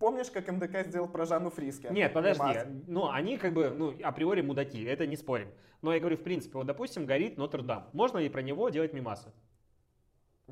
[0.00, 1.90] Помнишь, как МДК сделал про Жанну Фриске?
[1.92, 2.42] Нет, подожди.
[2.42, 2.66] Мимас.
[2.88, 5.48] Ну, они как бы, ну, априори мудаки, это не спорим.
[5.80, 7.88] Но я говорю, в принципе, вот, допустим, горит Нотр-Дам.
[7.92, 9.30] Можно ли про него делать мимасы?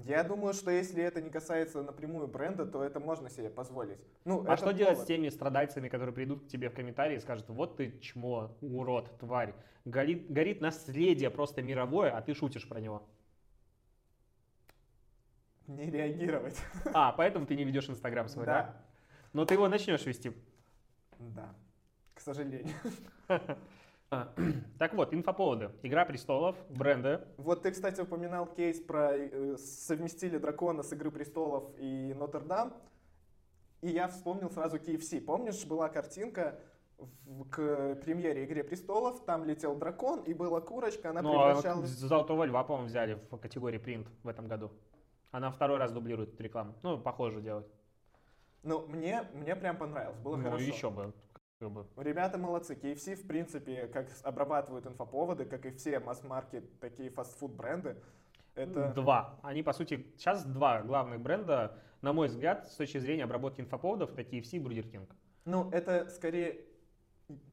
[0.05, 3.99] Я думаю, что если это не касается напрямую бренда, то это можно себе позволить.
[4.25, 5.09] Ну, А что делать с повод.
[5.09, 9.55] теми страдальцами, которые придут к тебе в комментарии и скажут, вот ты чмо, урод, тварь,
[9.85, 13.03] горит, горит наследие просто мировое, а ты шутишь про него.
[15.67, 16.59] Не реагировать.
[16.95, 18.63] А, поэтому ты не ведешь Инстаграм свой, да?
[18.63, 18.85] Да.
[19.33, 20.33] Но ты его начнешь вести.
[21.19, 21.55] Да.
[22.15, 22.75] К сожалению.
[24.11, 24.33] А,
[24.79, 25.71] Так вот, инфоповоды.
[25.83, 27.21] Игра престолов, бренды.
[27.37, 32.75] Вот ты, кстати, упоминал кейс про э, совместили дракона с Игры престолов и Нотр-Дам.
[33.83, 35.21] И я вспомнил сразу KFC.
[35.21, 36.59] Помнишь, была картинка
[36.97, 41.90] в- к премьере Игре престолов, там летел дракон, и была курочка, она Ну, а превращалась...
[41.90, 44.73] Золотого льва, по-моему, взяли в категории принт в этом году.
[45.31, 46.75] Она второй раз дублирует эту рекламу.
[46.83, 47.67] Ну, похоже делать.
[48.63, 50.65] Ну, мне, мне прям понравилось, было ну, хорошо.
[50.65, 51.13] еще бы.
[51.59, 51.87] Как бы.
[51.96, 52.75] Ребята молодцы.
[52.75, 57.96] KFC, в принципе, как обрабатывают инфоповоды, как и все масс-маркет, такие фастфуд бренды.
[58.54, 58.92] Это...
[58.92, 59.38] Два.
[59.42, 64.13] Они, по сути, сейчас два главных бренда на мой взгляд, с точки зрения обработки инфоповодов,
[64.17, 65.09] это KFC и Burger King.
[65.44, 66.61] Ну, это скорее...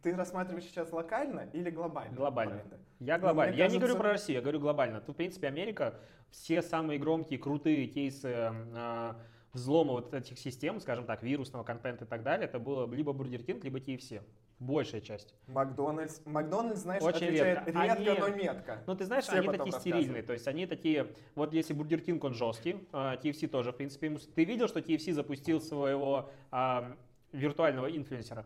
[0.04, 2.16] Ты рассматриваешь сейчас локально или глобально?
[2.16, 2.54] Глобально.
[2.56, 2.78] бренды?
[3.00, 3.54] Я Ну, глобально.
[3.54, 5.02] мне я не кажется- говорю про Россию, я говорю глобально.
[5.02, 6.00] Тут, в принципе, Америка,
[6.30, 9.14] все самые громкие, крутые кейсы э,
[9.56, 13.44] взлома вот этих систем, скажем так, вирусного контента и так далее, это было либо Burger
[13.44, 14.22] King, либо KFC.
[14.60, 15.34] Большая часть.
[15.48, 16.22] Макдональдс.
[16.26, 17.72] Макдональдс, знаешь, Очень отвечает редко.
[17.72, 18.84] редко, Они- но метко.
[18.88, 22.20] Ну, ты знаешь, Все они такие стерильные, то есть они такие, вот если Burger King,
[22.22, 26.96] он жесткий, а, KFC тоже, в принципе, ты видел, что KFC запустил своего а,
[27.34, 28.46] виртуального инфлюенсера?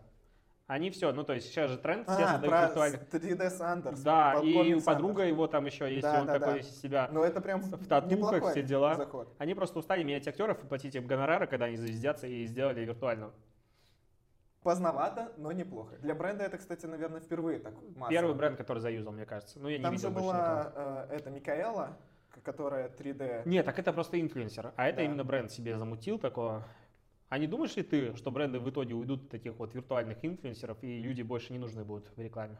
[0.69, 3.01] Они все, ну, то есть сейчас же тренд, все А, создают про виртуальных.
[3.09, 3.99] 3D Сандерс.
[4.01, 5.29] Да, и подпольный подруга Сандерс.
[5.31, 6.59] его там еще есть, Да, он да, такой да.
[6.59, 7.09] из себя.
[7.11, 8.93] Ну, это прям в татухах, все дела.
[8.93, 9.33] заход.
[9.39, 13.33] Они просто устали менять актеров и платить им гонорары, когда они зазвездятся и сделали виртуального.
[14.61, 15.95] Поздновато, но неплохо.
[16.03, 18.09] Для бренда это, кстати, наверное, впервые так массово.
[18.09, 19.57] Первый бренд, который заюзал, мне кажется.
[19.59, 20.71] Ну, я не Там видел же была
[21.09, 21.97] э, эта Микаэла,
[22.43, 23.41] которая 3D.
[23.45, 24.71] Нет, так это просто инфлюенсер.
[24.75, 25.03] А это Да.
[25.03, 26.63] именно бренд себе замутил такого.
[27.29, 30.83] А не думаешь ли ты, что бренды в итоге уйдут от таких вот виртуальных инфлюенсеров,
[30.83, 32.57] и люди больше не нужны будут в рекламе?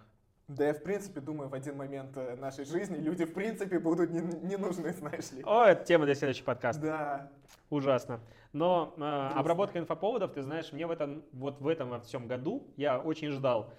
[0.48, 4.10] Да я, в принципе, думаю, в один момент э, нашей жизни люди, в принципе, будут
[4.12, 5.44] не, не нужны, знаешь ли.
[5.44, 6.82] О, это тема для следующего подкаста.
[6.82, 7.32] Да.
[7.70, 8.20] Ужасно.
[8.52, 9.40] Но э, Грустно.
[9.40, 13.30] обработка инфоповодов, ты знаешь, мне в этом, вот в этом во всем году я очень
[13.32, 13.72] ждал,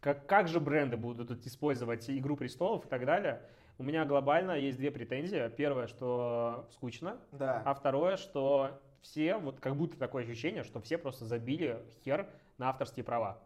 [0.00, 3.42] как, как же бренды будут использовать «Игру престолов» и так далее.
[3.78, 5.48] У меня глобально есть две претензии.
[5.56, 7.62] Первое, что скучно, Да.
[7.64, 12.28] а второе, что все, вот как будто такое ощущение, что все просто забили хер
[12.58, 13.42] на авторские права.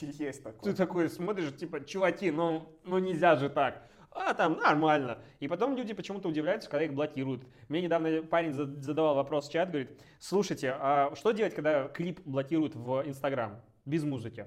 [0.00, 0.72] Есть такое.
[0.72, 3.88] Ты такой смотришь, типа, чуваки, ну, ну нельзя же так.
[4.10, 5.18] А там нормально.
[5.40, 7.46] И потом люди почему-то удивляются, когда их блокируют.
[7.68, 12.20] Мне недавно парень за- задавал вопрос в чат, говорит, слушайте, а что делать, когда клип
[12.26, 14.46] блокируют в Инстаграм без музыки?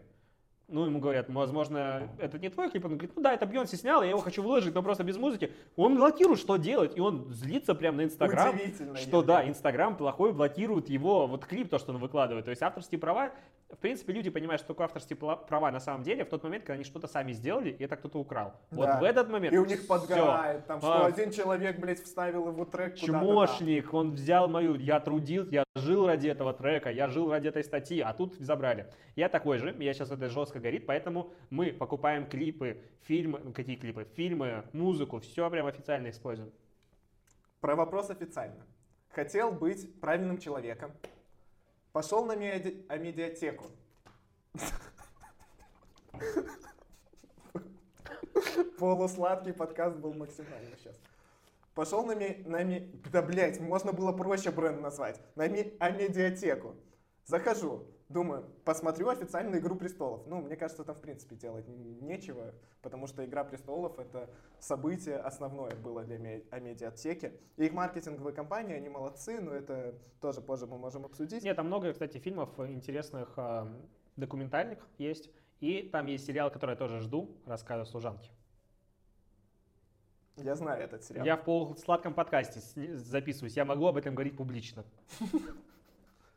[0.68, 2.86] Ну, ему говорят, возможно, это не твой клип.
[2.86, 5.52] Он говорит, ну да, это Бьонси снял, я его хочу выложить, но просто без музыки.
[5.76, 6.98] Он блокирует, что делать?
[6.98, 8.56] И он злится прямо на Инстаграм.
[8.58, 9.26] Что Евгений.
[9.26, 12.46] да, Инстаграм плохой блокирует его, вот клип, то, что он выкладывает.
[12.46, 13.32] То есть авторские права,
[13.70, 16.76] в принципе, люди понимают, что такое авторские права на самом деле в тот момент, когда
[16.76, 18.54] они что-то сами сделали, и это кто-то украл.
[18.72, 19.00] Вот Да.
[19.00, 21.06] в этот момент И у них подгорает, там, что А.
[21.06, 22.96] один человек, блядь, вставил его трек.
[22.96, 27.64] Чмошник, он взял мою, я трудил, я жил ради этого трека, я жил ради этой
[27.64, 28.88] статьи, а тут забрали.
[29.16, 33.76] Я такой же, я сейчас это жестко горит, поэтому мы покупаем клипы, фильмы, ну, какие
[33.76, 36.52] клипы, фильмы, музыку, все прям официально используем.
[37.62, 38.66] Про вопрос официально.
[39.10, 40.92] Хотел быть правильным человеком.
[41.92, 43.66] Пошел на меди- а медиатеку.
[48.78, 50.96] Полусладкий подкаст был максимально сейчас.
[51.74, 55.20] Пошел на, ме- на ме- Да, блядь, можно было проще бренд назвать.
[55.36, 56.76] На ме- а медиатеку.
[57.26, 57.88] Захожу.
[58.08, 60.28] Думаю, посмотрю официальную «Игру престолов».
[60.28, 62.54] Ну, мне кажется, там, в принципе, делать нечего,
[62.84, 64.30] потому что «Игра престолов»— это
[64.60, 67.34] событие основное было для ме- о медиатеке.
[67.58, 71.44] И их маркетинговые компании, они молодцы, но это тоже позже мы можем обсудить.
[71.44, 73.68] Нет, там много, кстати, фильмов интересных, а,
[74.18, 75.32] документальных есть.
[75.60, 78.30] И там есть сериал, который я тоже жду, рассказы служанки.
[80.38, 81.26] Я знаю этот сериал.
[81.26, 82.60] Я в полусладком подкасте
[82.98, 84.84] записываюсь, я могу об этом говорить публично.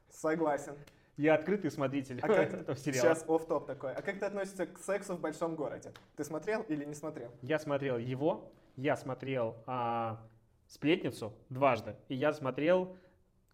[0.08, 0.74] Согласен.
[1.18, 3.14] Я открытый смотритель А как- этого сериала.
[3.14, 3.92] Сейчас оф топ такой.
[3.92, 5.92] А как ты относишься к сексу в большом городе?
[6.16, 7.32] Ты смотрел или не смотрел?
[7.42, 10.24] Я смотрел его, я смотрел а,
[10.68, 12.96] «Сплетницу» дважды, и я смотрел,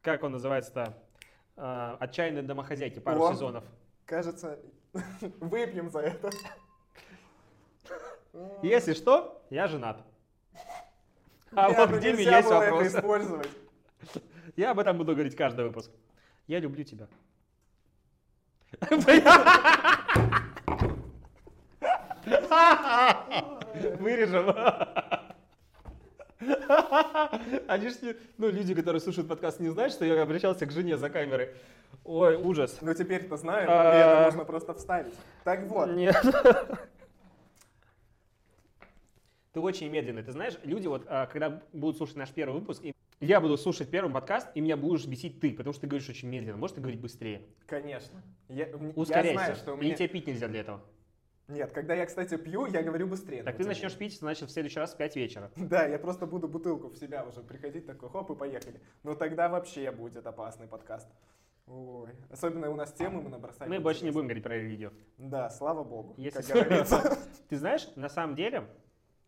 [0.02, 0.94] как он называется-то,
[1.56, 3.32] а, «Отчаянные домохозяйки» пару О.
[3.32, 3.64] сезонов.
[4.04, 4.58] Кажется,
[5.40, 6.30] выпьем за это.
[8.62, 10.02] Если что, я женат.
[11.52, 12.86] А вот ну где меня есть это вопрос.
[12.88, 13.48] использовать.
[14.54, 15.90] Я об этом буду говорить каждый выпуск.
[16.46, 17.08] Я люблю тебя.
[23.98, 24.54] Вырежем.
[27.68, 30.96] Они ж не- ну, люди, которые слушают подкаст, не знают, что я обращался к жене
[30.96, 31.50] за камерой.
[32.04, 32.78] Ой, ужас.
[32.82, 33.94] Ну теперь-то знают, А.
[33.94, 35.14] и это можно просто вставить.
[35.44, 36.16] Так вот, Нет.
[39.52, 40.22] Ты очень медленный.
[40.24, 42.92] Ты знаешь, люди вот, а, когда будут слушать наш первый выпуск, и
[43.24, 46.28] я буду слушать первый подкаст, и меня будешь бесить ты, потому что ты говоришь очень
[46.28, 46.56] медленно.
[46.58, 47.42] Можешь ты говорить быстрее?
[47.66, 48.22] конечно.
[48.48, 49.32] Я, м- я Ускоряйся.
[49.32, 49.94] знаю, что у меня...
[49.94, 50.82] тебе пить нельзя для этого?
[51.48, 53.42] Нет, когда я, кстати, пью, я говорю быстрее.
[53.42, 55.50] Так ты начнешь пить, значит, в следующий раз в 5 вечера.
[55.56, 58.80] Да, я просто буду бутылку в себя уже приходить, такой, хоп, и поехали.
[59.02, 61.08] Но тогда вообще будет опасный подкаст.
[61.66, 63.68] Ой, особенно у нас темы мы набросали.
[63.68, 64.92] Мы больше не будем говорить про религию.
[65.16, 67.18] Да, слава богу, Если как говорится.
[67.48, 68.66] Ты знаешь, на самом деле,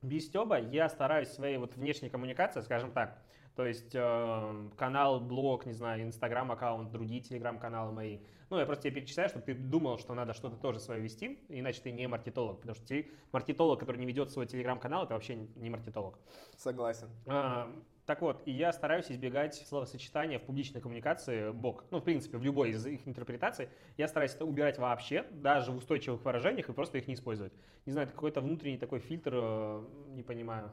[0.03, 3.19] без Стеба я стараюсь своей вот внешней коммуникации, скажем так,
[3.57, 8.19] То есть э, канал, блог, не знаю, инстаграм аккаунт, другие телеграм-каналы мои.
[8.51, 11.81] Ну, я просто тебе перечисляю, чтобы ты думал, что надо что-то тоже свое вести, иначе
[11.81, 12.61] ты не маркетолог.
[12.61, 16.19] Потому что те- маркетолог, который не ведет свой телеграм-канал, это вообще не маркетолог.
[16.57, 17.09] Согласен.
[17.27, 17.73] А,
[18.05, 21.87] так вот, и я стараюсь избегать словосочетания в публичной коммуникации бок.
[21.91, 25.77] Ну, в принципе, в любой из их интерпретаций я стараюсь это убирать вообще, даже в
[25.79, 27.55] устойчивых выражениях, и просто их не использовать.
[27.87, 30.71] Не знаю, это какой-то внутренний такой фильтр, э, не понимаю.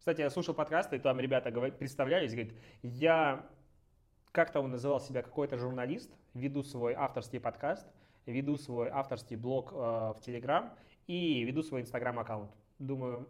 [0.00, 3.46] Кстати, я слушал подкасты, и там ребята представлялись, говорят, я,
[4.32, 7.86] как-то он называл себя какой-то журналист, веду свой авторский подкаст,
[8.24, 10.74] веду свой авторский блог э, в Телеграм
[11.06, 12.50] и веду свой Инстаграм-аккаунт.
[12.78, 13.28] Думаю,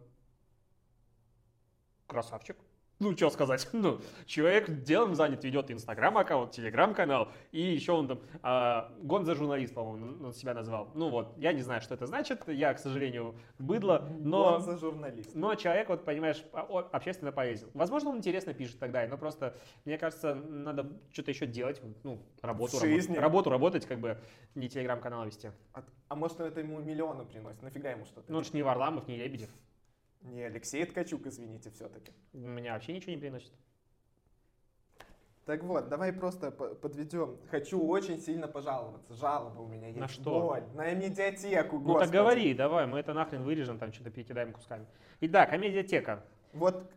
[2.07, 2.55] красавчик.
[3.01, 8.93] Ну, что сказать, ну, человек делом занят, ведет инстаграм-аккаунт, телеграм-канал, и еще он там, а,
[9.01, 10.91] Гонза журналист, по-моему, он себя назвал.
[10.93, 14.53] Ну вот, я не знаю, что это значит, я, к сожалению, быдло, но...
[14.57, 15.33] Он за журналист.
[15.33, 17.69] Но человек, вот понимаешь, о- общественно полезен.
[17.73, 22.77] Возможно, он интересно пишет далее, но просто, мне кажется, надо что-то еще делать, ну, работу,
[22.77, 23.17] В жизни.
[23.17, 24.19] работу работать, как бы,
[24.53, 25.49] не телеграм-канал вести.
[25.73, 27.63] А, а может, это ему миллионы приносит?
[27.63, 28.31] Нафига ему что-то?
[28.31, 29.49] Ну, это ж не Варламов, не Лебедев.
[30.21, 32.11] Не Алексей Ткачук, извините, все-таки.
[32.33, 33.51] Меня вообще ничего не приносит.
[35.45, 37.37] Так вот, давай просто по- подведем.
[37.49, 39.13] Хочу очень сильно пожаловаться.
[39.15, 39.99] Жалоба у меня есть.
[39.99, 40.39] На что?
[40.39, 40.63] Боль.
[40.75, 44.85] На медиатеку, Ну так говори, давай, мы это нахрен вырежем, там что-то перекидаем кусками.
[45.21, 46.23] Итак, амедиатека.
[46.53, 46.91] Вот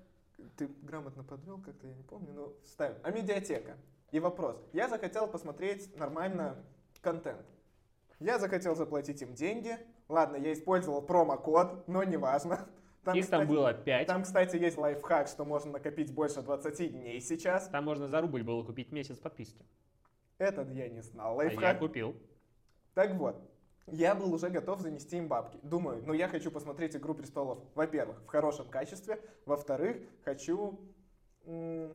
[0.57, 2.97] ты грамотно подвел, как-то я не помню, но ставим.
[3.03, 3.79] А медиатека.
[4.13, 4.63] И вопрос.
[4.75, 6.63] Я захотел посмотреть нормально
[7.01, 7.45] контент.
[8.21, 9.77] Я захотел заплатить им деньги.
[10.09, 12.69] Ладно, я использовал промокод, но неважно.
[13.05, 14.07] Там, Их там кстати, было 5.
[14.07, 14.17] Там...
[14.17, 17.71] Там, кстати, есть лайфхак, что можно накопить больше 20 дней сейчас.
[17.73, 19.65] можно за рубль было купить месяц подписки.
[20.39, 21.39] Этот я не знал.
[21.39, 21.79] А я Лайфхак.
[21.79, 22.17] купил.
[22.95, 23.37] Так вот,
[23.87, 25.59] я был уже готов занести им бабки.
[25.63, 30.81] Думаю, ну я хочу посмотреть «Игру престолов», во-первых, в хорошем качестве, во-вторых, хочу
[31.45, 31.93] м,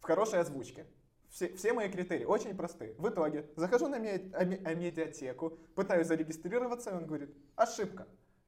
[0.00, 0.86] в хорошей озвучке.
[1.28, 2.94] Все, все мои критерии очень простые.
[2.94, 8.06] В итоге захожу на ме- аме- амедиатеку, пытаюсь зарегистрироваться, и он говорит, ошибка.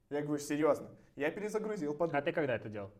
[0.09, 0.89] Я говорю, серьезно.
[1.15, 2.13] Я перезагрузил под...
[2.13, 2.91] А ты когда это делал?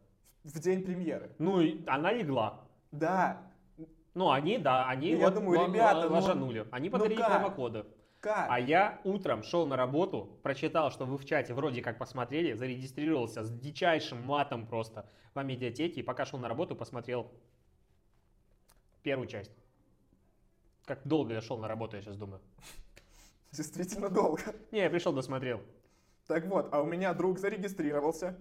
[0.45, 1.31] в день премьеры.
[1.39, 2.61] Ну, и она легла.
[2.91, 3.41] Да,
[4.13, 6.67] Ну, они, да, они И я вот думаю, ла- ребята, ну, ложанули.
[6.71, 7.31] Они ну подарили как?
[7.31, 7.85] промокоды.
[8.21, 8.47] как?
[8.49, 13.43] А я утром шел на работу, прочитал, что вы в чате вроде как посмотрели, зарегистрировался
[13.43, 17.29] с дичайшим матом просто в медиатеке, и пока шел на работу, посмотрел
[19.03, 19.51] первую часть.
[20.85, 22.39] Как долго я шел на работу, я сейчас думаю.
[23.51, 24.41] Действительно долго.
[24.71, 25.61] Не, я пришел, досмотрел.
[26.27, 28.37] Так вот, а у меня друг зарегистрировался.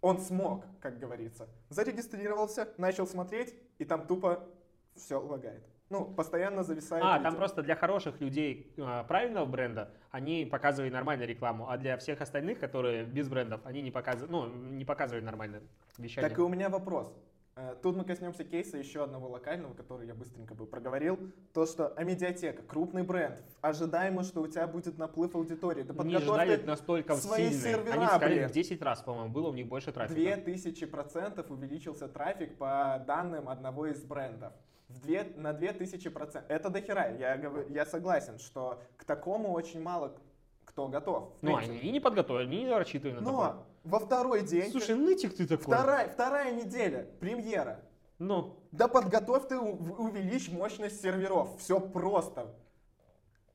[0.00, 1.48] Он смог, как говорится.
[1.68, 4.48] Зарегистрировался, начал смотреть, и там тупо
[4.94, 5.62] все лагает.
[5.90, 7.04] Ну, постоянно зависает.
[7.04, 7.30] А, видео.
[7.30, 12.20] там просто для хороших людей э, правильного бренда они показывали нормальную рекламу, а для всех
[12.20, 15.62] остальных, которые без брендов, они не показывают, ну, не показывают нормальное
[15.98, 16.28] вещание.
[16.28, 17.12] Так и у меня вопрос.
[17.60, 21.18] Э, Тут мы коснемся кейса еще одного локального, который я быстренько бы проговорил.
[21.52, 25.82] То, что Амедиатека, крупный бренд, ожидаемо, что у тебя будет наплыв аудитории.
[25.82, 27.60] Да не ждали настолько свои сильные.
[27.60, 28.48] сервера, Они сказали блин.
[28.48, 30.18] в 10 раз, по-моему, было у них больше трафика.
[30.18, 34.52] 2000 процентов увеличился трафик по данным одного из брендов.
[34.88, 36.50] В две, на 2000 процентов.
[36.50, 37.14] Это дохера.
[37.16, 37.34] Я,
[37.68, 40.16] я согласен, что к такому очень мало
[40.64, 41.32] кто готов.
[41.42, 43.54] Ну, они не подготовили, они не рассчитывали на такое.
[43.84, 45.64] Но во второй день, Слушай, нытик ты такой.
[45.64, 47.80] вторая, вторая неделя, премьера.
[48.18, 51.58] Ну, Да подготовь ты, увеличь мощность серверов.
[51.58, 52.54] Все просто.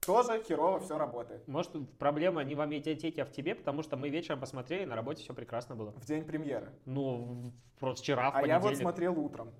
[0.05, 1.47] Тоже херово все работает.
[1.47, 5.23] может, проблема не в медиатеке, а в тебе, потому что мы вечером посмотрели, на работе
[5.23, 5.91] все прекрасно было.
[5.93, 6.71] В день премьеры.
[6.85, 9.51] Ну, просто вчера, в А я вот смотрел утром.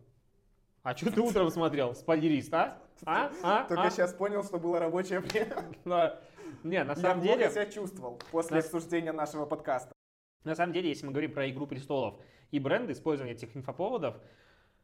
[0.83, 1.95] А что ты утром смотрел?
[1.95, 2.77] Спойлерист, а?
[3.05, 3.31] А?
[3.43, 3.63] А?
[3.65, 3.89] Только А?
[3.89, 5.63] сейчас понял, что было рабочее время.
[5.85, 6.19] Да.
[6.63, 7.51] Не, на Я самом плохо деле...
[7.51, 9.94] себя чувствовал после На- обсуждения нашего подкаста.
[10.45, 12.15] На самом деле, если мы говорим про «Игру престолов»
[12.51, 14.15] и бренды, использование этих инфоповодов,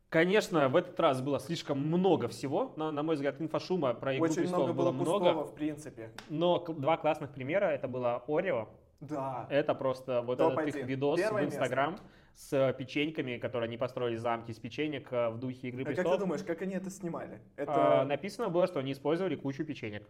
[0.09, 2.73] конечно, в этот раз было слишком много всего.
[2.75, 5.47] Но, на мой взгляд, инфошума про «Игру Очень престолов» много было было пустого, много.
[5.47, 6.11] в принципе.
[6.29, 7.65] Но два классных примера.
[7.65, 8.67] Это было Орео.
[8.99, 9.47] Да.
[9.49, 10.67] Это просто вот этот Топ-1.
[10.69, 11.97] их видос Первое в Инстаграм
[12.35, 16.01] с печеньками, которые они построили замки из печенек э, в духе «Игры А как ты
[16.01, 16.19] престолов».
[16.19, 17.39] думаешь, как они это снимали?
[17.57, 17.61] А,
[18.01, 20.05] Это написано было, что они использовали кучу печенек.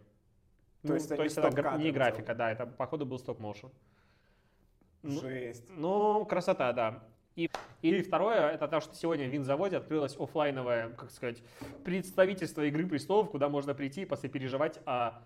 [0.82, 1.94] То Ну, есть они это гра- стоп-кадром не делали?
[1.94, 3.70] графика, да, это походу был стоп-моушен.
[5.02, 5.64] Ну, жесть.
[5.76, 7.02] Ну, красота, да.
[7.34, 7.50] И,
[7.80, 11.42] и второе, это то, что сегодня в винзаводе открылось оффлайновое, как сказать,
[11.82, 15.22] представительство «Игры престолов», куда можно прийти и посопереживать о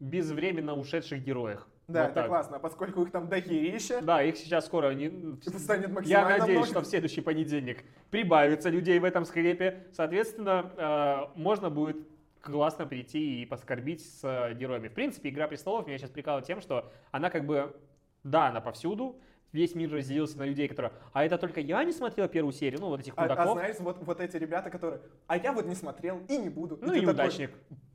[0.00, 1.68] безвременно ушедших героях.
[1.86, 2.28] Да, Вот это так.
[2.28, 2.58] классно.
[2.58, 5.38] Поскольку их там дохерища, Да, их сейчас скоро не...
[5.42, 6.66] станет Я максимально надеюсь, много.
[6.70, 9.86] что в следующий понедельник прибавится людей в этом склепе.
[9.92, 11.96] Соответственно, э, можно будет
[12.40, 14.88] классно прийти и поскорбить с э, героями.
[14.88, 17.76] В принципе, «Игра престолов» меня сейчас прикалывает тем, что она как бы,
[18.24, 19.16] да, она повсюду,
[19.52, 22.88] весь мир разделился на людей, которые, а это только я не смотрел первую серию, ну
[22.88, 25.74] вот этих А, а мудаков, знаешь, вот, вот эти ребята, которые, а я вот не
[25.74, 26.76] смотрел и не буду.
[26.80, 27.50] ну и такой, неудачник.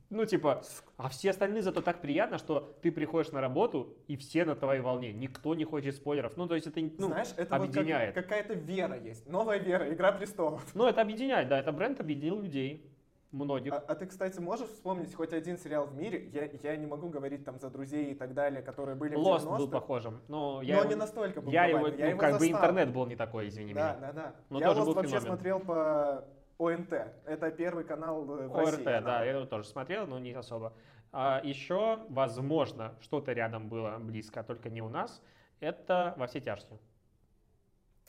[0.08, 0.62] Ну типа,
[0.96, 4.80] а все остальные зато так приятно, что ты приходишь на работу, и все на твоей
[4.80, 6.36] волне, никто не хочет спойлеров.
[6.36, 8.14] Ну то есть это ну, Знаешь, это вот как- объединяет.
[8.14, 9.26] какая-то вера есть.
[9.28, 10.62] Новая вера, Игра престолов.
[10.74, 12.88] Ну это объединяет, да, это бренд объединил людей,
[13.36, 13.72] многих.
[13.72, 16.28] А, а ты, кстати, можешь вспомнить хоть один сериал в мире?
[16.32, 19.44] Я, я не могу говорить там за друзей и так далее, которые были в Lost
[19.44, 19.58] 90-х.
[19.58, 21.86] был похожим, но я но его- не настолько был Я его.
[21.88, 22.58] Я ну, его как бы застал.
[22.60, 24.06] интернет был не такой, извини Да, меня.
[24.08, 24.34] да, да.
[24.50, 25.26] Но я тоже Lost был вообще феномен.
[25.28, 26.24] смотрел по
[26.58, 26.92] ОНТ.
[27.26, 28.84] Это первый канал э, в ОРТ, России.
[28.84, 29.24] да, канал.
[29.24, 30.72] я его тоже смотрел, но не особо.
[31.12, 35.22] А еще, возможно, что-то рядом было близко, только не у нас.
[35.60, 36.78] Это во все тяжкие.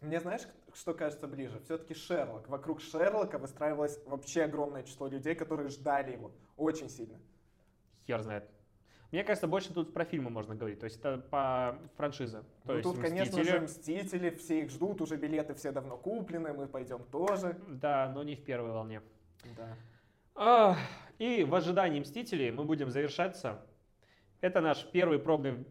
[0.01, 0.41] Мне знаешь,
[0.73, 1.59] что кажется ближе?
[1.65, 2.47] Все-таки Шерлок.
[2.49, 7.19] Вокруг Шерлока выстраивалось вообще огромное число людей, которые ждали его очень сильно.
[8.05, 8.49] Хер знает.
[9.11, 10.79] Мне кажется, больше тут про фильмы можно говорить.
[10.79, 12.39] То есть это по франшизе.
[12.39, 13.51] То ну, есть тут, конечно «Мстители».
[13.51, 17.57] же, Мстители, все их ждут, уже билеты все давно куплены, мы пойдем тоже.
[17.67, 19.01] Да, но не в первой волне.
[19.55, 19.77] Да.
[20.35, 20.77] А,
[21.17, 23.65] И в ожидании Мстителей мы будем завершаться.
[24.41, 25.65] Это наш первый пробный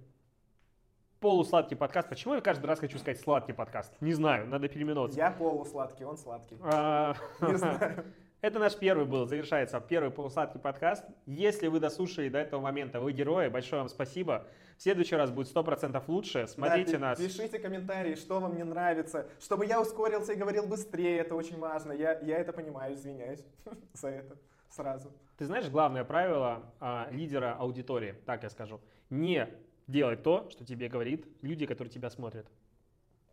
[1.21, 2.09] полусладкий подкаст.
[2.09, 3.93] Почему я каждый раз хочу сказать сладкий подкаст?
[4.01, 5.19] Не знаю, надо переименоваться.
[5.19, 6.59] Я полусладкий, он сладкий.
[6.63, 8.05] А, Не знаю.
[8.43, 11.05] Это наш первый был, завершается первый полусладкий подкаст.
[11.25, 14.47] Если вы дослушали до этого момента, вы герои, большое вам спасибо.
[14.77, 16.47] В следующий раз будет 100% лучше.
[16.47, 17.19] Смотрите Да, нас.
[17.19, 21.59] пи- Пишите комментарии, что вам не нравится, чтобы я ускорился и говорил быстрее, это очень
[21.59, 21.93] важно.
[21.93, 23.45] Я, я это понимаю, извиняюсь
[23.95, 24.37] за это
[24.69, 25.11] сразу.
[25.39, 28.81] Ты знаешь главное правило а, лидера аудитории, так я скажу.
[29.09, 29.49] Не
[29.87, 32.47] делать то, что тебе говорит люди, которые тебя смотрят.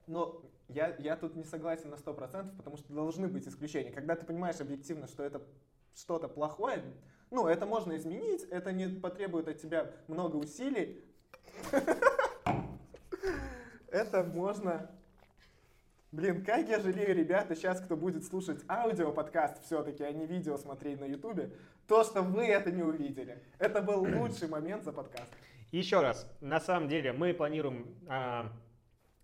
[0.08, 3.92] Но я, я тут не согласен на 100%, потому что должны быть исключения.
[3.92, 5.42] Когда ты понимаешь объективно, что это
[5.96, 6.84] что-то плохое,
[7.32, 11.04] ну, это можно изменить, это не потребует от тебя много усилий.
[13.92, 14.90] Это можно...
[16.12, 21.00] Блин, как я жалею, ребята, сейчас, кто будет слушать аудиоподкаст все-таки, а не видео смотреть
[21.00, 21.52] на ютубе,
[21.88, 23.42] то, что вы это не увидели.
[23.60, 25.30] Это был лучший момент за подкаст.
[25.74, 28.52] Еще раз, на самом деле мы планируем а,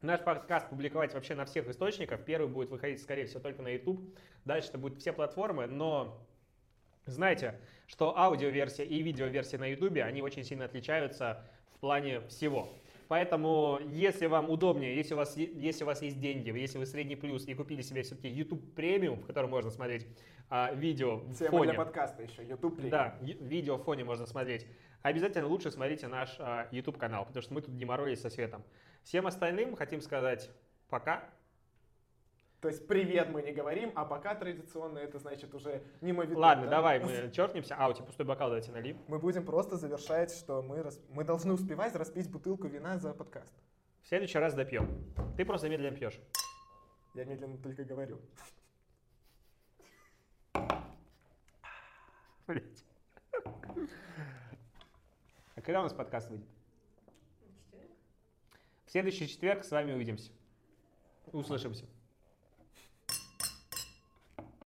[0.01, 2.25] наш подкаст публиковать вообще на всех источниках.
[2.25, 4.17] Первый будет выходить, скорее всего, только на YouTube.
[4.45, 6.25] Дальше это будут все платформы, но
[7.05, 11.45] знайте, что аудиоверсия и видеоверсия на YouTube, они очень сильно отличаются
[11.75, 12.73] в плане всего.
[13.09, 17.15] Поэтому, если вам удобнее, если у вас, если у вас есть деньги, если вы средний
[17.15, 20.05] плюс и купили себе все-таки YouTube премиум, в котором можно смотреть
[20.47, 22.91] а, видео в Тема фоне, для подкаста еще, YouTube премиум.
[22.91, 24.67] да, видео в фоне можно смотреть.
[25.01, 28.63] Обязательно лучше смотрите наш а, YouTube канал, потому что мы тут геморроились со светом.
[29.01, 30.51] Всем остальным хотим сказать
[30.87, 31.27] пока.
[32.61, 36.65] То есть привет мы не говорим, а пока традиционно это значит уже мимо виток, Ладно,
[36.65, 36.71] да?
[36.71, 37.75] давай мы черкнемся.
[37.77, 38.97] А, у тебя пустой бокал, давайте налим.
[39.07, 43.53] Мы будем просто завершать, что мы, рас- мы должны успевать распить бутылку вина за подкаст.
[44.03, 44.89] В следующий раз допьем.
[45.37, 46.19] Ты просто медленно пьешь.
[47.13, 48.19] Я медленно только говорю.
[52.47, 52.83] Блять.
[55.55, 56.47] А когда у нас подкаст выйдет?
[58.85, 60.31] В следующий четверг с вами увидимся.
[61.31, 61.85] Услышимся.